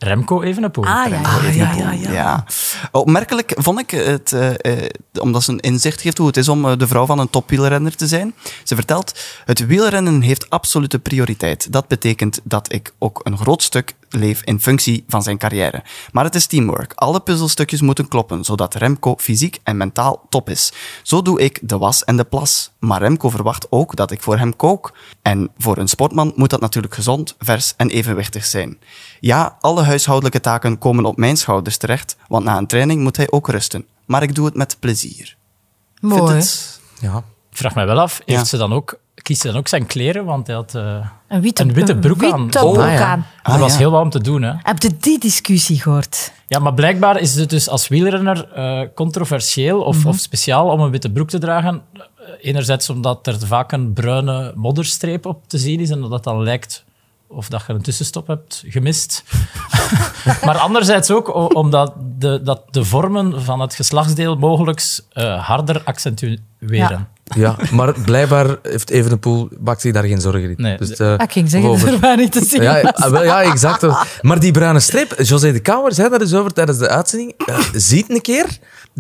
[0.05, 0.85] Remco Evenepoel.
[0.85, 2.11] Ah ja, ja, ja, ja, ja.
[2.11, 2.45] Ja.
[2.91, 4.89] Opmerkelijk vond ik het, eh, eh,
[5.19, 7.95] omdat ze een inzicht geeft hoe het is om eh, de vrouw van een topwielrenner
[7.95, 8.33] te zijn.
[8.63, 11.71] Ze vertelt, het wielrennen heeft absolute prioriteit.
[11.71, 15.84] Dat betekent dat ik ook een groot stuk leef in functie van zijn carrière.
[16.11, 16.93] Maar het is teamwork.
[16.95, 20.72] Alle puzzelstukjes moeten kloppen, zodat Remco fysiek en mentaal top is.
[21.03, 22.72] Zo doe ik de was en de plas.
[22.80, 24.97] Maar Remco verwacht ook dat ik voor hem kook.
[25.22, 28.80] En voor een sportman moet dat natuurlijk gezond, vers en evenwichtig zijn.
[29.20, 33.32] Ja, alle huishoudelijke taken komen op mijn schouders terecht, want na een training moet hij
[33.32, 33.86] ook rusten.
[34.05, 35.36] Maar ik doe het met plezier.
[36.01, 36.34] Mooi.
[36.36, 37.18] het- Ja.
[37.51, 38.36] Ik vraag mij wel af, Ja.
[38.38, 40.26] heeft ze dan ook, kiest ze dan ook zijn kleren?
[40.26, 42.43] Want hij had eh, Een witte, een witte broek aan.
[42.43, 43.26] witte Oh, broek ah, ja.
[43.43, 43.78] was ja.
[43.78, 44.53] heel wat om te doen, hè?
[44.61, 46.32] Heb je die discussie gehoord?
[46.47, 50.07] Ja, maar blijkbaar is het dus als wielrenner eh, controversieel of, Mhm.
[50.07, 51.82] of speciaal om een witte broek te dragen.
[51.93, 52.01] Eh,
[52.41, 56.43] Enerzijds omdat er vaak een bruine modderstreep op te zien is en dat dat dan
[56.43, 56.86] lijkt
[57.28, 59.23] of dat je een tussenstop hebt gemist.
[60.45, 64.99] maar anderzijds ook omdat de, dat de vormen van het geslachtsdeel mogelijk
[65.39, 66.45] harder accentueren.
[66.59, 67.07] Ja,
[67.71, 70.53] maar blijkbaar heeft Evenepoel, maakt zich daar geen zorgen in.
[70.57, 70.78] Nee.
[70.78, 72.61] Dus, eh, Ik ging zeggen, over- er waren niet te zien.
[72.61, 73.86] Ja, ja, wel, ja, exact.
[74.21, 77.34] Maar die bruine streep, José de Kouwer zei daar eens over tijdens de uitzending.
[77.45, 78.45] Eh, ziet een keer,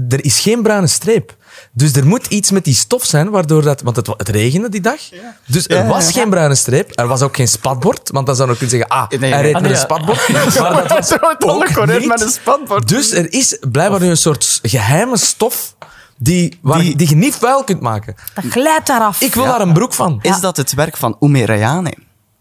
[0.09, 1.35] er is geen bruine streep.
[1.71, 3.81] Dus er moet iets met die stof zijn, waardoor dat...
[3.81, 4.99] Want het, het regende die dag.
[5.45, 6.11] Dus er Ja, ja, was ja.
[6.21, 6.91] geen bruine streep.
[6.99, 8.09] Er was ook geen spatbord.
[8.11, 9.83] Want dan zou je kunnen zeggen, ah, Nee, hij reed Ah, met nee, een ja.
[9.83, 10.27] spatbord.
[10.29, 12.31] Maar dat was ook niet.
[12.31, 12.87] spatbord.
[12.87, 15.75] Dus er is blijkbaar nu een soort geheime stof
[16.17, 18.15] die, waar, Die- die, je niet vuil kunt maken.
[18.33, 19.21] Dat glijdt daar af.
[19.21, 20.19] Ik wil daar een broek van.
[20.21, 21.93] Is dat het werk van Umi Rayane?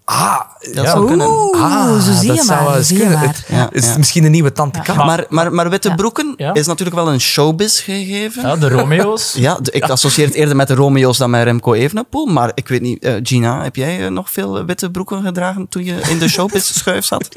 [0.06, 0.40] Ah,
[0.72, 1.26] Dat zou kunnen.
[1.30, 2.76] Oeh, ah, zo zie dat je zou wel maar.
[2.78, 3.20] eens Zie je kunnen.
[3.24, 3.44] maar.
[3.48, 3.96] Ja, is ja.
[3.98, 4.96] misschien een nieuwe tante Kat.
[4.96, 6.54] Maar, maar, maar witte broeken Ja.
[6.54, 8.42] is natuurlijk wel een showbiz gegeven.
[8.42, 9.32] Ja, de Romeo's.
[9.36, 12.26] Ja, de- ik associeer het eerder met de Romeo's dan met Remco Evenepoel.
[12.26, 15.84] Maar ik weet niet, eh, Gina, heb jij eh, nog veel witte broeken gedragen toen
[15.84, 17.28] je in de showbiz-schuif zat?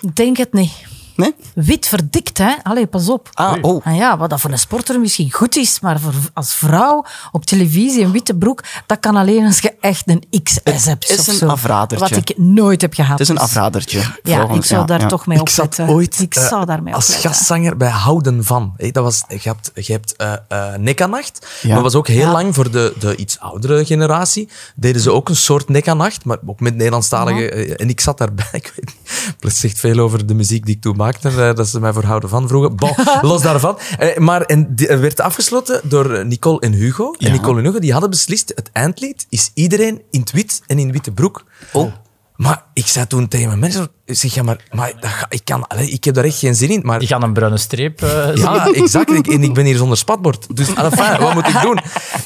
[0.00, 0.72] Ik Denk het niet.
[1.20, 1.34] Nee?
[1.54, 2.54] Wit verdikt, hè?
[2.62, 3.28] Allee, pas op.
[3.32, 3.86] Ah, oh.
[3.86, 7.44] Ah ja, wat dat voor een sporter misschien goed is, maar voor, als vrouw op
[7.44, 11.10] televisie een witte broek, dat kan alleen als je echt een XS hebt.
[11.10, 11.46] is of een zo.
[11.46, 12.08] afradertje.
[12.14, 13.10] Wat ik nooit heb gehad.
[13.10, 14.02] Het is een dus- afradertje.
[14.22, 15.06] Ja, ik zou daar ja.
[15.06, 15.94] toch mee Ik zat opletten.
[15.94, 17.30] ooit ik eh, zou daarmee als opletten.
[17.30, 18.74] gastzanger bij Houden van.
[18.76, 21.46] Dat was, je hebt, je hebt eh eh, Nekanacht.
[21.62, 21.74] Ja.
[21.74, 22.32] Dat was ook heel Ja.
[22.32, 24.48] lang voor de, de iets oudere generatie.
[24.74, 27.48] Deden ze ook een soort Nekanacht, maar ook met Nederlandstalige.
[27.76, 28.48] En ik zat daarbij.
[28.60, 29.34] Ik weet niet.
[29.38, 31.52] Dat zegt veel over de muziek die ik toen maakte.
[31.56, 32.76] dat ze mij voor Houden van vroegen.
[32.76, 33.78] Bon, los daarvan.
[33.98, 37.14] Eh, Maar en, die, werd afgesloten door Nicole en Hugo.
[37.18, 37.26] Ja.
[37.26, 40.78] En Nicole en Hugo die hadden beslist: het eindlied is iedereen in het wit en
[40.78, 41.44] in witte broek.
[41.72, 41.92] Oh.
[42.36, 45.66] Maar ik zei toen tegen mijn mensen, zeg, ja, maar, maar dat ga- ik, kan,
[45.68, 46.80] allee, ik heb daar echt geen zin in.
[46.84, 49.10] Maar Die gaan een bruine streep eh, ja, exact.
[49.10, 50.56] Ik, en ik ben hier zonder spatbord.
[50.56, 51.78] Dus enfin, wat moet ik doen?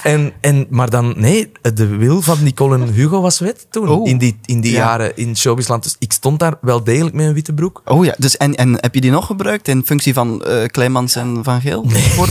[0.03, 3.89] En, en, maar dan, nee, de wil van Nicole en Hugo was wet toen.
[3.89, 4.09] Oh.
[4.09, 4.79] In die, in die Ja.
[4.79, 5.83] jaren in showbizland.
[5.83, 7.83] Dus ik stond daar wel degelijk met een witte broek.
[7.85, 11.15] Oh ja, dus en, en heb je die nog gebruikt in functie van eh Kleimans
[11.17, 11.85] en Van Geel?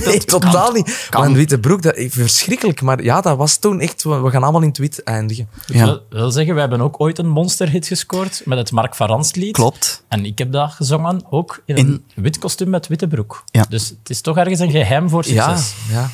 [0.06, 1.08] Nee, totaal niet.
[1.10, 1.22] Kan.
[1.22, 2.82] Maar een witte broek, dat, verschrikkelijk.
[2.82, 4.04] Maar ja, dat was toen echt...
[4.04, 5.48] We we gaan allemaal in het wit eindigen.
[5.68, 9.08] Ik wil, wil zeggen, we hebben ook ooit een monsterhit gescoord met het Mark van
[9.08, 9.54] Ranst lied.
[9.54, 10.04] Klopt.
[10.08, 13.44] En ik heb dat gezongen, ook in In- een wit kostuum met witte broek.
[13.52, 13.66] Ja.
[13.70, 15.76] Dus het is toch ergens een geheim voor Ja, succes.
[15.92, 16.10] ja.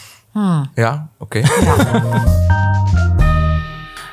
[0.75, 1.41] Ja, oké.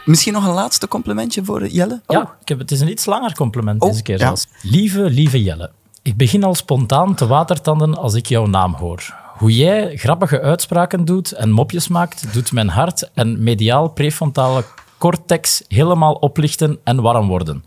[0.04, 2.00] Misschien nog een laatste complimentje voor Jelle?
[2.06, 4.34] Ja, ik heb, het is een iets langer compliment Oh, deze keer ja.
[4.62, 5.70] Lieve, lieve Jelle.
[6.02, 9.14] Ik begin al spontaan te watertanden als ik jouw naam hoor.
[9.38, 14.64] Hoe jij grappige uitspraken doet en mopjes maakt, doet mijn hart en mediaal prefrontale
[14.98, 17.64] cortex helemaal oplichten en warm worden.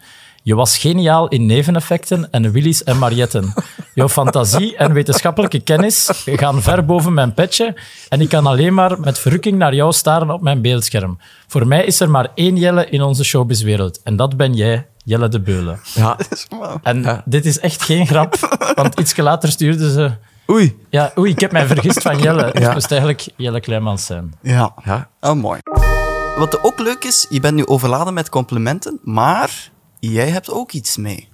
[0.50, 3.54] Je was geniaal in neveneffecten en Willys en Marietten.
[3.94, 7.76] Jouw fantasie en wetenschappelijke kennis gaan ver boven mijn petje
[8.10, 11.18] en ik kan alleen maar met verrukking naar jou staren op mijn beeldscherm.
[11.48, 15.28] Voor mij is er maar één Jelle in onze showbizwereld en dat ben jij, Jelle
[15.28, 15.80] de Beulen.
[15.94, 16.18] Ja.
[16.84, 18.36] En dit is echt geen grap,
[18.76, 20.12] want iets later stuurde ze...
[20.52, 20.78] Oei.
[20.90, 22.44] Ja, oei, ik heb mij vergist van Jelle.
[22.46, 22.74] Het Ja.
[22.74, 24.34] moest eigenlijk Jelle Kleimans zijn.
[24.42, 24.74] Ja.
[24.86, 25.10] Ja.
[25.22, 25.60] Oh, mooi.
[26.38, 29.70] Wat ook leuk is, je bent nu overladen met complimenten, maar
[30.00, 31.28] jij hebt ook iets mee.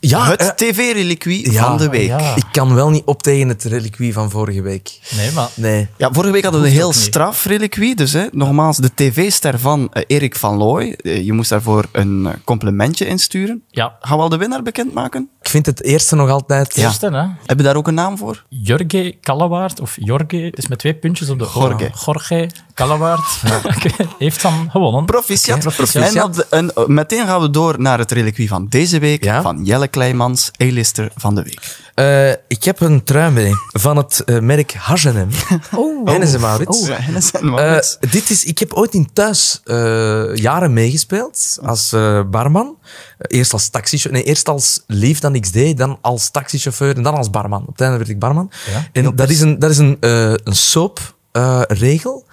[0.00, 2.06] Ja, het eh, tv-reliquie ja, van de week.
[2.08, 2.18] ja.
[2.18, 2.36] Ja.
[2.36, 4.98] ik kan wel niet op tegen het reliquie van vorige week.
[5.16, 5.48] Nee, maar...
[5.54, 5.88] Nee.
[5.98, 7.94] vorige week hadden we een heel straf reliquie.
[7.94, 10.92] Dus hè, nogmaals, de tv-ster van eh, Erik van Looy.
[11.02, 13.62] Eh, je moest daarvoor een complimentje insturen.
[13.68, 15.28] Ja, Gaan we al de winnaar bekendmaken?
[15.46, 16.74] Ik vind het eerste nog altijd...
[16.76, 16.84] Ja.
[16.86, 17.24] eerste, hè.
[17.46, 18.44] Heb je daar ook een naam voor?
[18.48, 21.50] Jorge Kallewaard, of Jorge, het is met twee puntjes op de.
[21.54, 21.90] Jorge.
[22.04, 23.40] Jorge Kallewaard
[24.18, 25.04] heeft dan gewonnen.
[25.04, 25.58] Proficiat.
[25.58, 26.14] Proficiat.
[26.14, 29.24] En op de- en, eh, meteen gaan we door naar het reliquie van deze week.
[29.24, 29.42] Ja.
[29.42, 31.78] Van Jelle Kleimans, A-lister van de week.
[31.96, 35.26] Eh, ik heb een trui mee van het eh, merk H&M.
[35.76, 36.80] Oh, Hennes en Maurits.
[36.80, 37.96] Oh, Hennis en Eh, Maurits.
[38.10, 41.90] dit is, ik heb ooit in thuis eh, jaren meegespeeld als
[42.30, 42.78] barman.
[43.18, 47.30] Eerst als taxichauffeur, nee, eerst als lief, dan XD, dan als taxichauffeur en dan als
[47.30, 47.60] barman.
[47.60, 48.50] Op het einde werd ik barman.
[48.92, 52.26] En dat is een, dat is een, eh een soapregel.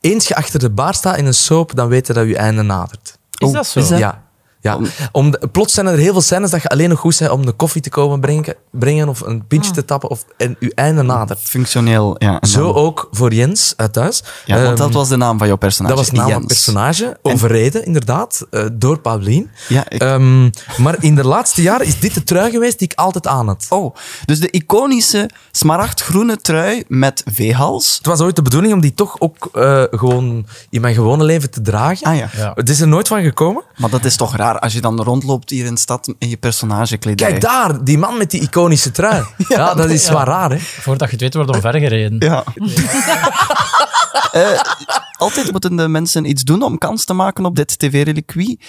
[0.00, 2.62] Eens je achter de bar staat in een soap, dan weet je dat je einde
[2.62, 3.18] nadert.
[3.38, 3.78] Is dat zo?
[3.78, 4.22] is dat- Ja.
[4.64, 4.78] Ja,
[5.12, 7.46] om de- plots zijn er heel veel scènes dat je alleen nog goed bent om
[7.46, 11.02] de koffie te komen brengen, brengen of een pintje te tappen of, en je einde
[11.02, 11.40] nadert.
[11.42, 12.38] Functioneel, ja.
[12.46, 14.22] Zo ook voor Jens uit thuis.
[14.44, 15.94] Ja, want Ehm, dat was de naam van jouw personage.
[15.94, 17.18] dat was de naam van het personage.
[17.22, 19.50] Overreden, inderdaad, eh, door Paulien.
[19.68, 22.98] Ja, ik- Ehm, maar in de laatste jaren is dit de trui geweest die ik
[22.98, 23.66] altijd aan had.
[23.68, 23.94] Oh,
[24.24, 25.30] dus de iconische
[25.68, 27.96] smaragdgroene trui met V-hals.
[27.96, 31.50] Het was ooit de bedoeling om die toch ook eh, gewoon in mijn gewone leven
[31.50, 32.06] te dragen.
[32.06, 32.28] Ah ja.
[32.36, 32.52] Ja.
[32.54, 33.62] Het is er nooit van gekomen.
[33.76, 36.36] Maar dat is toch raar als je dan rondloopt hier in de stad in je
[36.36, 37.28] personagekledij.
[37.28, 39.24] Kijk daar, die man met die iconische trui.
[39.48, 40.12] ja, dat is ja.
[40.12, 40.58] wel raar, hè?
[40.58, 42.16] Voordat je het weet, wordt omvergereden.
[42.18, 42.44] Ja.
[44.32, 44.60] Eh,
[45.16, 48.60] altijd moeten de mensen iets doen om kans te maken op dit tv-reliquie.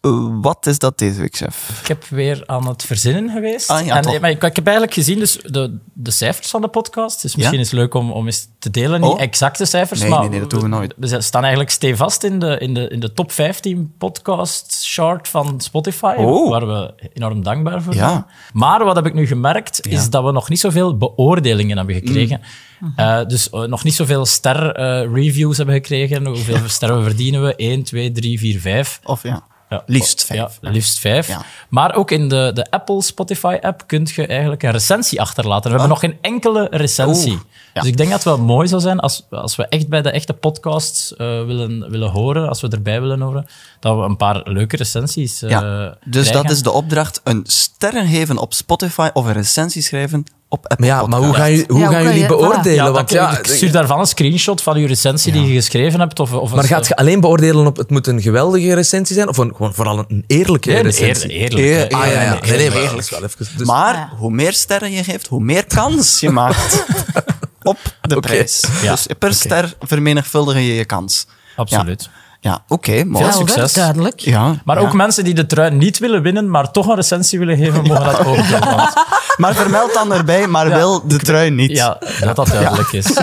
[0.00, 1.78] Eh, wat is dat deze week, chef?
[1.82, 3.70] Ik heb weer aan het verzinnen geweest.
[3.70, 4.20] Ah, ja, en, toch.
[4.20, 7.22] maar ik, ik heb eigenlijk gezien dus de, de cijfers van de podcast.
[7.22, 7.64] Dus misschien Ja?
[7.64, 9.00] is het leuk om, om eens te delen.
[9.00, 9.20] Niet Oh.
[9.20, 10.94] exacte cijfers, Nee, maar nee, nee, dat doen we nooit.
[10.96, 15.60] We staan eigenlijk stevast in de, in de, in de top 15 podcast chart van
[15.60, 16.50] Spotify, Oh.
[16.50, 18.08] waar we enorm dankbaar voor Ja.
[18.08, 18.24] zijn.
[18.52, 22.40] Maar wat heb ik nu gemerkt, is dat we nog niet zoveel beoordelingen hebben gekregen.
[22.80, 22.92] Mm.
[22.96, 26.26] Eh, dus eh, nog niet zoveel ster-reviews hebben gekregen.
[26.26, 27.54] Hoeveel sterren verdienen we?
[27.56, 29.00] 1, 2, 3, 4, 5.
[29.04, 30.58] Of ja, Ja, liefst vijf.
[30.60, 31.28] Ja, liefst vijf.
[31.28, 31.42] Ja.
[31.68, 35.62] Maar ook in de, de Apple Spotify-app kun je eigenlijk een recensie achterlaten.
[35.62, 37.32] We hebben nog geen enkele recensie.
[37.32, 37.40] Oeh.
[37.72, 40.10] Dus ik denk dat het wel mooi zou zijn als, als we echt bij de
[40.10, 43.46] echte podcasts eh, willen, willen horen, als we erbij willen horen,
[43.80, 45.60] dat we een paar leuke recensies ja.
[46.04, 46.42] Dus krijgen.
[46.42, 50.86] dat is de opdracht: een sterren geven op Spotify of een recensie schrijven op Apple
[50.88, 52.74] Maar ja, maar hoe gaan, jullie- hoe Ja, gaan jullie beoordelen?
[52.74, 56.20] Ja, Want ja, ik stuur daarvan een screenshot van je recensie die je geschreven hebt.
[56.20, 59.28] Of, of maar gaat je alleen beoordelen op het moet een geweldige recensie zijn?
[59.28, 61.30] Of een, gewoon vooral een eerlijke Nee, recensie?
[61.34, 61.60] eer- eerlijk.
[61.66, 62.04] Eer- hè.
[62.04, 62.38] Ah ja, ja.
[62.40, 63.08] Nee, Nee, maar eerlijk.
[63.10, 63.46] wel even...
[63.56, 66.84] Dus, Maar hoe meer sterren je geeft, hoe meer kans je maakt
[67.62, 68.64] op de prijs.
[68.82, 68.90] Ja.
[68.90, 71.26] Dus per ster vermenigvuldig je je kans.
[71.56, 72.08] Absoluut.
[72.42, 73.24] Ja, oké, mooi.
[73.24, 73.72] Veel succes.
[73.72, 74.20] duidelijk.
[74.20, 74.82] Ja, Maar ja.
[74.86, 78.04] ook mensen die de trui niet willen winnen, maar toch een recensie willen geven, mogen
[78.04, 78.60] dat ook doen.
[78.76, 78.92] want-
[79.36, 81.70] Maar vermeld dan erbij, maar wel de trui niet.
[81.70, 83.06] Ja, dat dat duidelijk is.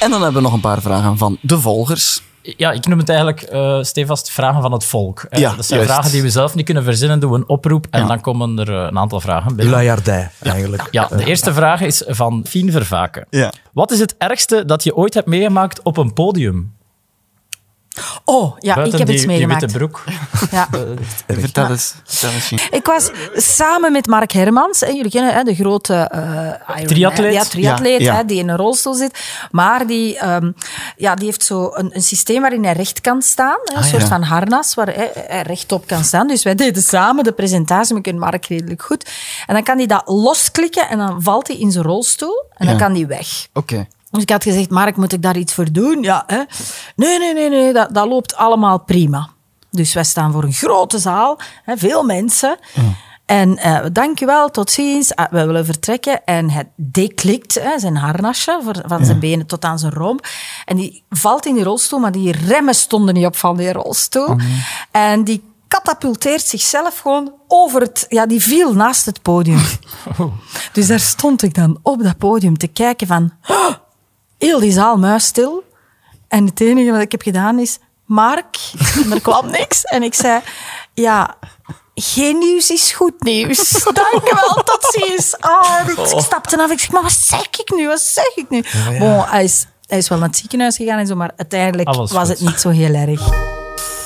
[0.00, 2.22] En dan hebben we nog een paar vragen van de volgers.
[2.42, 5.26] Ja, ik noem het eigenlijk, eh stevast, vragen van het volk.
[5.30, 5.94] Eh, Ja, dat zijn juist.
[5.94, 7.20] vragen die we zelf niet kunnen verzinnen.
[7.20, 8.06] Doen we een oproep en Ja.
[8.06, 9.74] dan komen er eh, een aantal vragen binnen.
[10.42, 10.88] Eigenlijk.
[10.90, 13.26] Ja, de eerste vraag is van Fien Vervaken.
[13.30, 13.52] Ja.
[13.72, 16.74] Wat is het ergste dat je ooit hebt meegemaakt op een podium?
[18.24, 19.60] Oh, ja, Buiten ik heb die, iets die meegemaakt.
[19.60, 20.04] witte broek.
[20.50, 20.68] Ja.
[21.26, 21.94] Vertel eens.
[22.04, 22.68] Vertel eens.
[22.70, 27.32] Ik was samen met Mark Hermans, hè, jullie kennen hè, de grote eh, Triatleet.
[27.32, 28.16] Ja, triatleet, Ja, ja.
[28.18, 29.18] Hè, die in een rolstoel zit.
[29.50, 30.52] Maar die, ehm,
[30.96, 33.58] ja, die heeft zo een, een systeem waarin hij recht kan staan.
[33.64, 34.08] Hè, een Ah, soort ja.
[34.08, 36.26] van harnas waar hij, hij rechtop kan staan.
[36.26, 39.10] Dus wij deden samen de presentatie, we kennen Mark redelijk goed.
[39.46, 42.76] En dan kan hij dat losklikken en dan valt hij in zijn rolstoel en dan
[42.78, 43.26] kan hij weg.
[43.52, 43.86] Oké.
[44.16, 46.02] Dus ik had gezegd, Mark, moet ik daar iets voor doen?
[46.02, 46.42] Ja, hè?
[46.96, 49.28] Nee, nee, nee, nee, dat, dat loopt allemaal prima.
[49.70, 52.58] Dus wij staan voor een grote zaal, hè, veel mensen.
[53.26, 55.14] En eh dankjewel, tot ziens.
[55.14, 56.24] Ah, we willen vertrekken.
[56.24, 60.26] En hij deklikt hè, zijn harnasje voor, van zijn benen tot aan zijn romp.
[60.64, 64.36] En die valt in die rolstoel, maar die remmen stonden niet op van die rolstoel.
[64.90, 68.06] En die katapulteert zichzelf gewoon over het...
[68.08, 69.60] Ja, die viel naast het podium.
[70.72, 73.32] Dus daar stond ik dan op dat podium te kijken van...
[73.46, 73.70] "Oh,
[74.38, 75.64] heel die zaal muisstil.
[76.28, 77.78] En het enige wat ik heb gedaan is...
[78.04, 78.56] Mark,
[79.10, 79.84] er kwam niks.
[79.84, 80.40] En ik zei...
[80.94, 81.34] Ja,
[81.94, 83.70] geen nieuws is goed nieuws.
[83.84, 85.36] Dankjewel, tot ziens.
[85.40, 86.70] Oh, en ik, stapte af.
[86.70, 87.86] Ik zeg, maar wat zeg ik nu?
[87.86, 88.64] Wat zeg ik nu?
[88.98, 92.12] Bon, hij is, hij is wel naar het ziekenhuis gegaan en zo, maar uiteindelijk Alles
[92.12, 92.38] was goed.
[92.38, 93.20] het niet zo heel erg.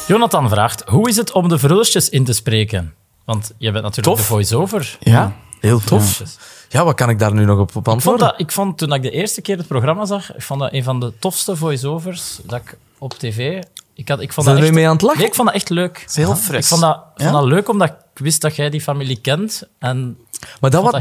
[0.07, 2.95] Jonathan vraagt, hoe is het om de verhulstjes in te spreken?
[3.25, 4.27] Want je bent natuurlijk Tof.
[4.27, 4.97] de voice-over.
[5.01, 5.33] Ja.
[5.61, 6.19] Heel tof.
[6.19, 6.25] Ja,
[6.71, 8.27] wat kan ik daar nu nog op, op Ik vond, antwoorden?
[8.27, 10.85] dat, ik vond, toen ik de eerste keer het programma zag, ik vond dat een
[10.85, 13.63] van de tofste voice-overs dat ik op tv...
[13.95, 15.19] Ik, had, ik vond Zijn dat echt, mee aan het lachen?
[15.19, 16.05] Nee, ik vond dat echt leuk.
[16.09, 16.59] is heel fris.
[16.59, 17.41] Ik vond dat, vond Ja?
[17.41, 19.63] dat leuk omdat ik wist dat jij die familie kent.
[19.79, 20.17] En
[20.61, 21.01] Maar dat, vond wa-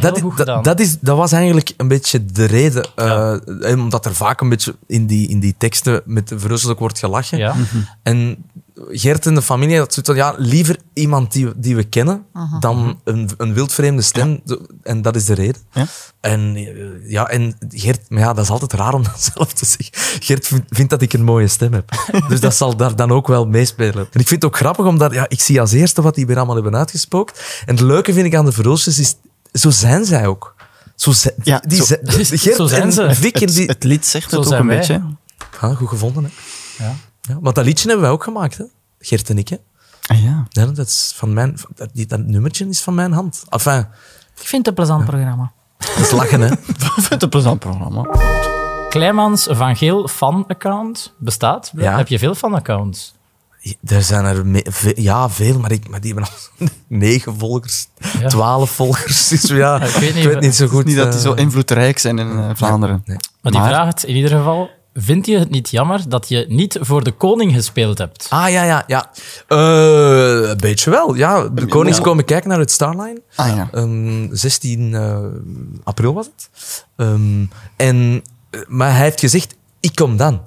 [0.62, 2.88] dat is- is, dat was eigenlijk een beetje de reden.
[2.96, 3.34] eh,
[3.72, 7.38] eh, omdat er vaak een beetje in die, in die teksten met verrusselijk wordt gelachen.
[7.38, 7.56] ja,
[8.04, 8.46] En
[8.88, 12.26] Gert en de familie, dat van, ja, liever iemand die, die we kennen
[12.60, 14.42] dan een, een wildvreemde stem.
[14.84, 15.62] En dat is de reden.
[15.72, 15.86] Ja.
[16.22, 19.66] En eh, ja, en Gert, maar ja, dat is altijd raar om dat zelf te
[19.66, 20.22] zeggen.
[20.24, 21.92] Gert vindt, vindt dat ik een mooie stem heb.
[22.30, 24.08] Dus dat zal daar dan ook wel meespelen.
[24.12, 26.38] En ik vind het ook grappig, omdat ja, ik zie als eerste wat die weer
[26.38, 27.62] allemaal hebben uitgespookt.
[27.66, 29.16] En het leuke vind ik aan de Verhulstjes is,
[29.54, 30.56] zo zijn zij ook.
[30.96, 33.16] Zo zijn, Ja, die, zo- Gert Zo zijn en ze.
[33.16, 34.78] Vic, en Het, die, het lied zegt het ook een wij.
[34.78, 35.02] beetje.
[35.60, 36.30] Ah, goed gevonden, hè.
[36.84, 36.96] ja.
[37.30, 38.64] Ja, want dat liedje hebben wij ook gemaakt, hè.
[39.00, 39.58] Gert en ik, hè.
[40.08, 40.46] Ah, ja.
[40.50, 43.44] Ja, dat, is van mijn, dat, die- dat nummertje is van mijn hand.
[43.50, 43.88] Enfin, Ik
[44.48, 45.52] vind het een plezant programma.
[45.78, 46.52] dat is lachen, hè.
[46.76, 48.06] Ik vind het een plezant programma.
[48.90, 51.72] Kleimans Van Geel fan-account bestaat.
[51.76, 51.98] Ja.
[51.98, 53.14] Heb je veel fan-accounts?
[53.86, 57.88] Er zijn er me- ve- ja, veel, maar, ik, maar die hebben al negen volgers,
[58.20, 58.28] Ja.
[58.28, 59.28] twaalf volgers.
[59.30, 60.86] Dus ja, Ik weet niet- niet zo goed.
[60.86, 63.02] Niet dat die zo eh, invloedrijk zijn in eh, Vlaanderen.
[63.06, 63.18] nee.
[63.42, 64.70] Maar die Maar- vraagt in ieder geval:
[65.02, 68.28] Vind je het niet jammer dat je niet voor de koning gespeeld hebt?
[68.30, 69.12] Ah, ja, ja, ja.
[69.48, 71.48] Eh, een beetje wel, ja.
[71.48, 72.06] De konings wel.
[72.06, 73.22] komen kijken naar het Starline.
[73.36, 73.70] Ah ja.
[73.72, 75.18] Ehm, 16 eh,
[75.84, 76.50] april was het.
[76.96, 77.46] Ehm,
[77.76, 80.42] en, eh, maar hij heeft gezegd, ik kom dan.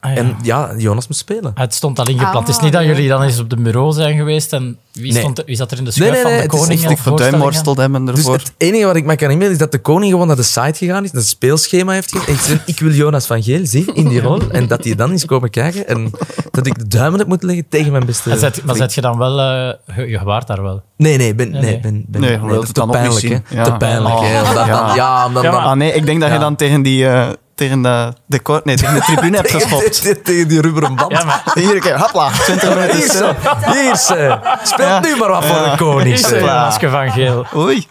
[0.00, 0.16] Ah, ja.
[0.16, 1.50] En ja, Jonas moet spelen.
[1.54, 2.38] Het stond al ingepland.
[2.38, 5.12] het is Ah, niet dat jullie dan eens op de bureau zijn geweest en wie,
[5.12, 5.20] Nee.
[5.20, 6.80] stond er, wie zat er in de schuif Nee, nee, van nee, de het is
[6.82, 7.00] koning?
[7.00, 8.32] verduimworsteld hebben Dus ervoor.
[8.34, 10.72] het enige wat ik me kan herinneren is dat de koning gewoon naar de site
[10.74, 12.32] gegaan is, dat het speelschema heeft gegeven.
[12.32, 14.40] En gezegd, ik wil Jonas van Geel zien in die rol.
[14.50, 15.86] En dat hij dan is komen kijken.
[15.88, 16.10] En
[16.50, 19.18] dat ik de duimen heb moeten leggen tegen mijn beste zet- maar zet je dan
[19.18, 19.40] wel...
[19.40, 20.82] eh, je, je gewaart daar wel.
[20.96, 21.80] Nee, nee, ben, nee, nee.
[21.80, 23.42] ben, ben, Nee, dat het is dan te pijnlijk.
[23.50, 23.64] Ja.
[23.64, 24.38] Te pijnlijk, Oh.
[24.48, 24.86] Omdat Ja.
[24.86, 25.62] dan, ja, omdat Ja, dan...
[25.62, 27.06] Ah nee, ik denk dat je dan tegen die...
[27.06, 27.28] eh,
[27.60, 30.24] tegen de, decor, nee, tegen de tribune hebt geschopt.
[30.24, 31.12] tegen die rubberen band.
[31.12, 32.96] Ja, maar Hier, kijk, hopla, 20 minuten.
[32.96, 33.18] Hier, stil.
[33.18, 33.72] zo.
[33.72, 34.38] Hier, zo.
[34.62, 35.00] Speelt Ja.
[35.00, 35.70] nu maar wat voor Ja.
[35.70, 36.16] de koning.
[36.26, 37.46] hier Jonaske van Geel.
[37.56, 37.86] Oei,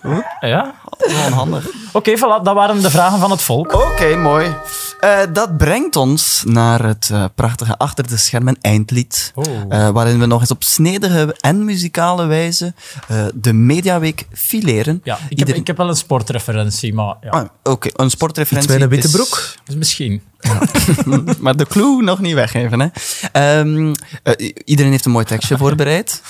[0.97, 1.67] wel onhandig.
[1.93, 3.73] Oké, voilà, dat waren de vragen van het volk.
[3.73, 4.55] Oké, mooi.
[4.99, 9.31] Eh, dat brengt ons naar het eh, prachtige achter de schermen eindlied.
[9.35, 9.45] Oh.
[9.69, 12.73] Eh, waarin we nog eens op snedige en muzikale wijze
[13.07, 15.01] eh, de Mediaweek fileren.
[15.03, 18.73] Ja, ik heb, ik heb wel een sportreferentie, maar ja, Ah, Oké, een sportreferentie.
[18.73, 19.53] Iets een witte is- broek?
[19.65, 20.21] dus misschien.
[21.39, 22.79] maar de clue nog niet weggeven.
[22.79, 22.87] Hè.
[23.31, 26.21] Ehm, eh, iedereen heeft een mooi tekstje voorbereid.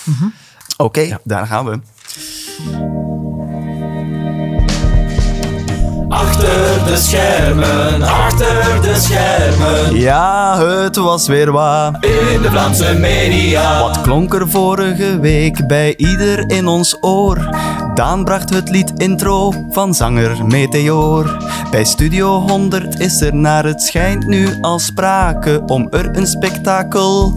[0.77, 1.79] Oké, daar gaan we.
[6.09, 9.95] Achter de schermen, achter de schermen.
[9.99, 11.93] Ja, het was weer waar.
[11.99, 13.81] In de Vlaamse media.
[13.81, 17.49] Wat klonk er vorige week bij ieder in ons oor?
[17.99, 21.37] Daan bracht het lied intro van zanger Meteor.
[21.71, 27.33] Bij Studio 100 is er naar het schijnt nu al sprake om er een spektakel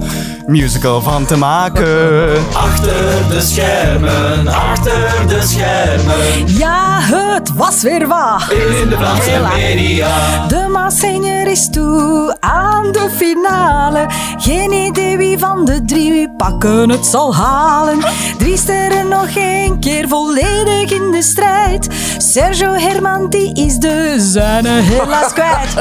[0.46, 2.32] musical van te maken.
[2.52, 6.56] Achter de schermen, achter de schermen.
[6.56, 8.52] Ja, het was weer waar.
[8.52, 10.46] In de Vlaamse media.
[10.46, 14.06] De Maaszinger is toe aan de finale.
[14.36, 17.98] Geen idee wie van de drie pakken het zal halen.
[18.38, 20.51] Drie sterren nog één keer volledig
[20.92, 21.88] in de strijd.
[22.18, 25.74] Sergio Herman die is de zijne helaas kwijt.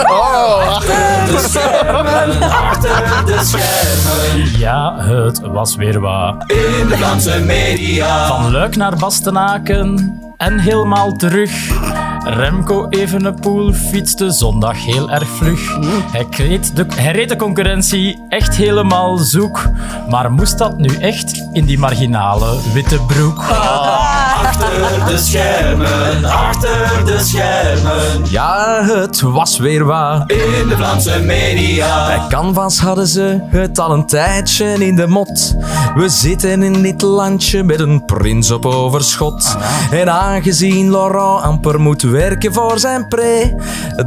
[1.32, 4.60] De schermen, achter de schermen.
[4.60, 6.36] Ja, het was weer wat.
[6.48, 8.28] In de Vlaamse media.
[8.28, 11.52] Van Luik naar Bastenaken en helemaal terug.
[12.24, 15.78] Remco Evenepoel fietste zondag heel erg vlug.
[16.12, 19.70] Hij, kreeg de, hij reed de concurrentie echt helemaal zoek.
[20.10, 23.44] Maar moest dat nu echt in die marginale witte broek?
[24.44, 24.70] Achter
[25.08, 28.30] de schermen, achter de schermen.
[28.30, 30.32] Ja, het was weer wat.
[30.32, 32.06] In de Vlaamse media.
[32.06, 35.56] Bij Canvas hadden ze het al een tijdje in de mot.
[35.96, 39.58] We zitten in dit landje met een prins op overschot.
[39.92, 43.56] En aangezien Laurent amper moet werken voor zijn pre,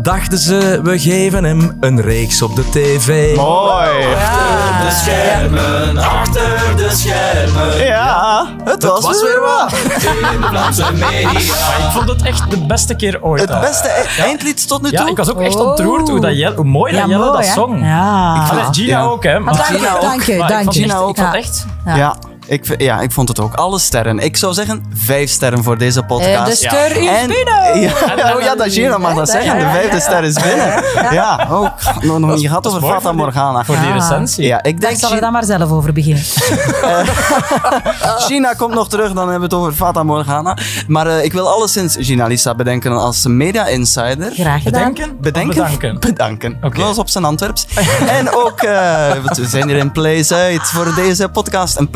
[0.03, 3.37] dachten ze, we geven hem een reeks op de tv.
[3.37, 3.89] Mooi.
[4.15, 7.87] Achter de schermen, achter de schermen.
[7.87, 9.73] Ja, het was, was weer wat.
[9.73, 11.31] In de Vlaamse media.
[11.85, 13.49] Ik vond het echt de beste keer ooit.
[13.49, 14.99] Het beste e- eindlied tot nu toe.
[14.99, 17.81] Ja, ik was ook echt ontroerd hoe, dat Jelle, hoe mooi dat Jelle dat zong.
[17.85, 18.47] Ja.
[18.51, 19.03] Allee, Gina Ja.
[19.03, 19.39] ook, hè.
[19.41, 20.01] Maar, Dank je, Gina ook.
[20.01, 20.81] dank je, ik dank vond je.
[20.83, 20.95] Gina.
[20.95, 21.67] Ik vond echt...
[21.85, 22.17] Ja,
[22.47, 23.55] ik, ja, ik vond het ook.
[23.55, 24.19] Alle sterren.
[24.19, 26.29] Ik zou zeggen vijf sterren voor deze podcast.
[26.35, 27.53] En de ster is En- binnen.
[28.17, 29.59] Ja, oh ja, dat Gina mag dat zeggen.
[29.59, 30.85] De vijfde ster is binnen.
[31.11, 31.71] Ja, ook.
[32.01, 33.65] Nog, nog niet gehad Dat over Fata Morgana.
[33.65, 34.47] Voor die recensie.
[34.47, 36.23] Ja, ik Ik denk zal er Gina, dan maar zelf over beginnen.
[38.27, 40.57] Gina komt nog terug, dan hebben we het over Fata Morgana.
[40.89, 44.33] Maar eh, ik wil alleszins Gina Lisa bedenken als media insider.
[44.33, 44.93] Graag gedaan.
[44.95, 45.21] Bedenken?
[45.21, 46.01] Bedanken?
[46.01, 46.59] Bedanken.
[46.63, 46.81] Oké.
[46.81, 47.67] Zoals op zijn Antwerps.
[48.09, 51.91] en ook, eh, we zijn hier in Play Zuid voor deze podcast, een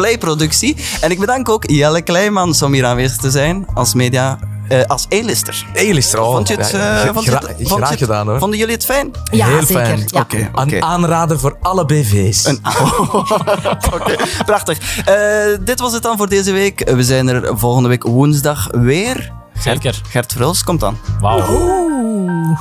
[1.01, 5.07] En ik bedank ook Jelle Kleimans om hier aanwezig te zijn als media, eh, als
[5.15, 5.67] A-lister.
[5.73, 7.89] Hey, oh, Vond je het, ja, eh, gra- vond je het- gra- vond je graag
[7.89, 8.39] het- gedaan hoor.
[8.39, 9.11] Vonden jullie het fijn?
[9.31, 9.87] Ja, Heel zeker.
[9.87, 10.03] fijn.
[10.07, 10.21] Ja.
[10.21, 12.45] Oké, Een aanrader voor alle BV's.
[12.45, 12.61] Een-
[13.95, 14.17] Oké,
[14.47, 14.99] prachtig.
[15.05, 15.15] Eh,
[15.61, 16.91] dit was het dan voor deze week.
[16.91, 19.33] We zijn er volgende week woensdag weer.
[19.61, 20.01] Zeker.
[20.09, 20.99] Gert Verhulst komt dan.
[21.21, 21.51] Wauw.
[21.51, 22.59] Oeh.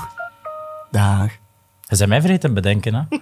[0.91, 1.27] Dag.
[1.89, 3.01] Je zijn mij vergeten bedenken, hè.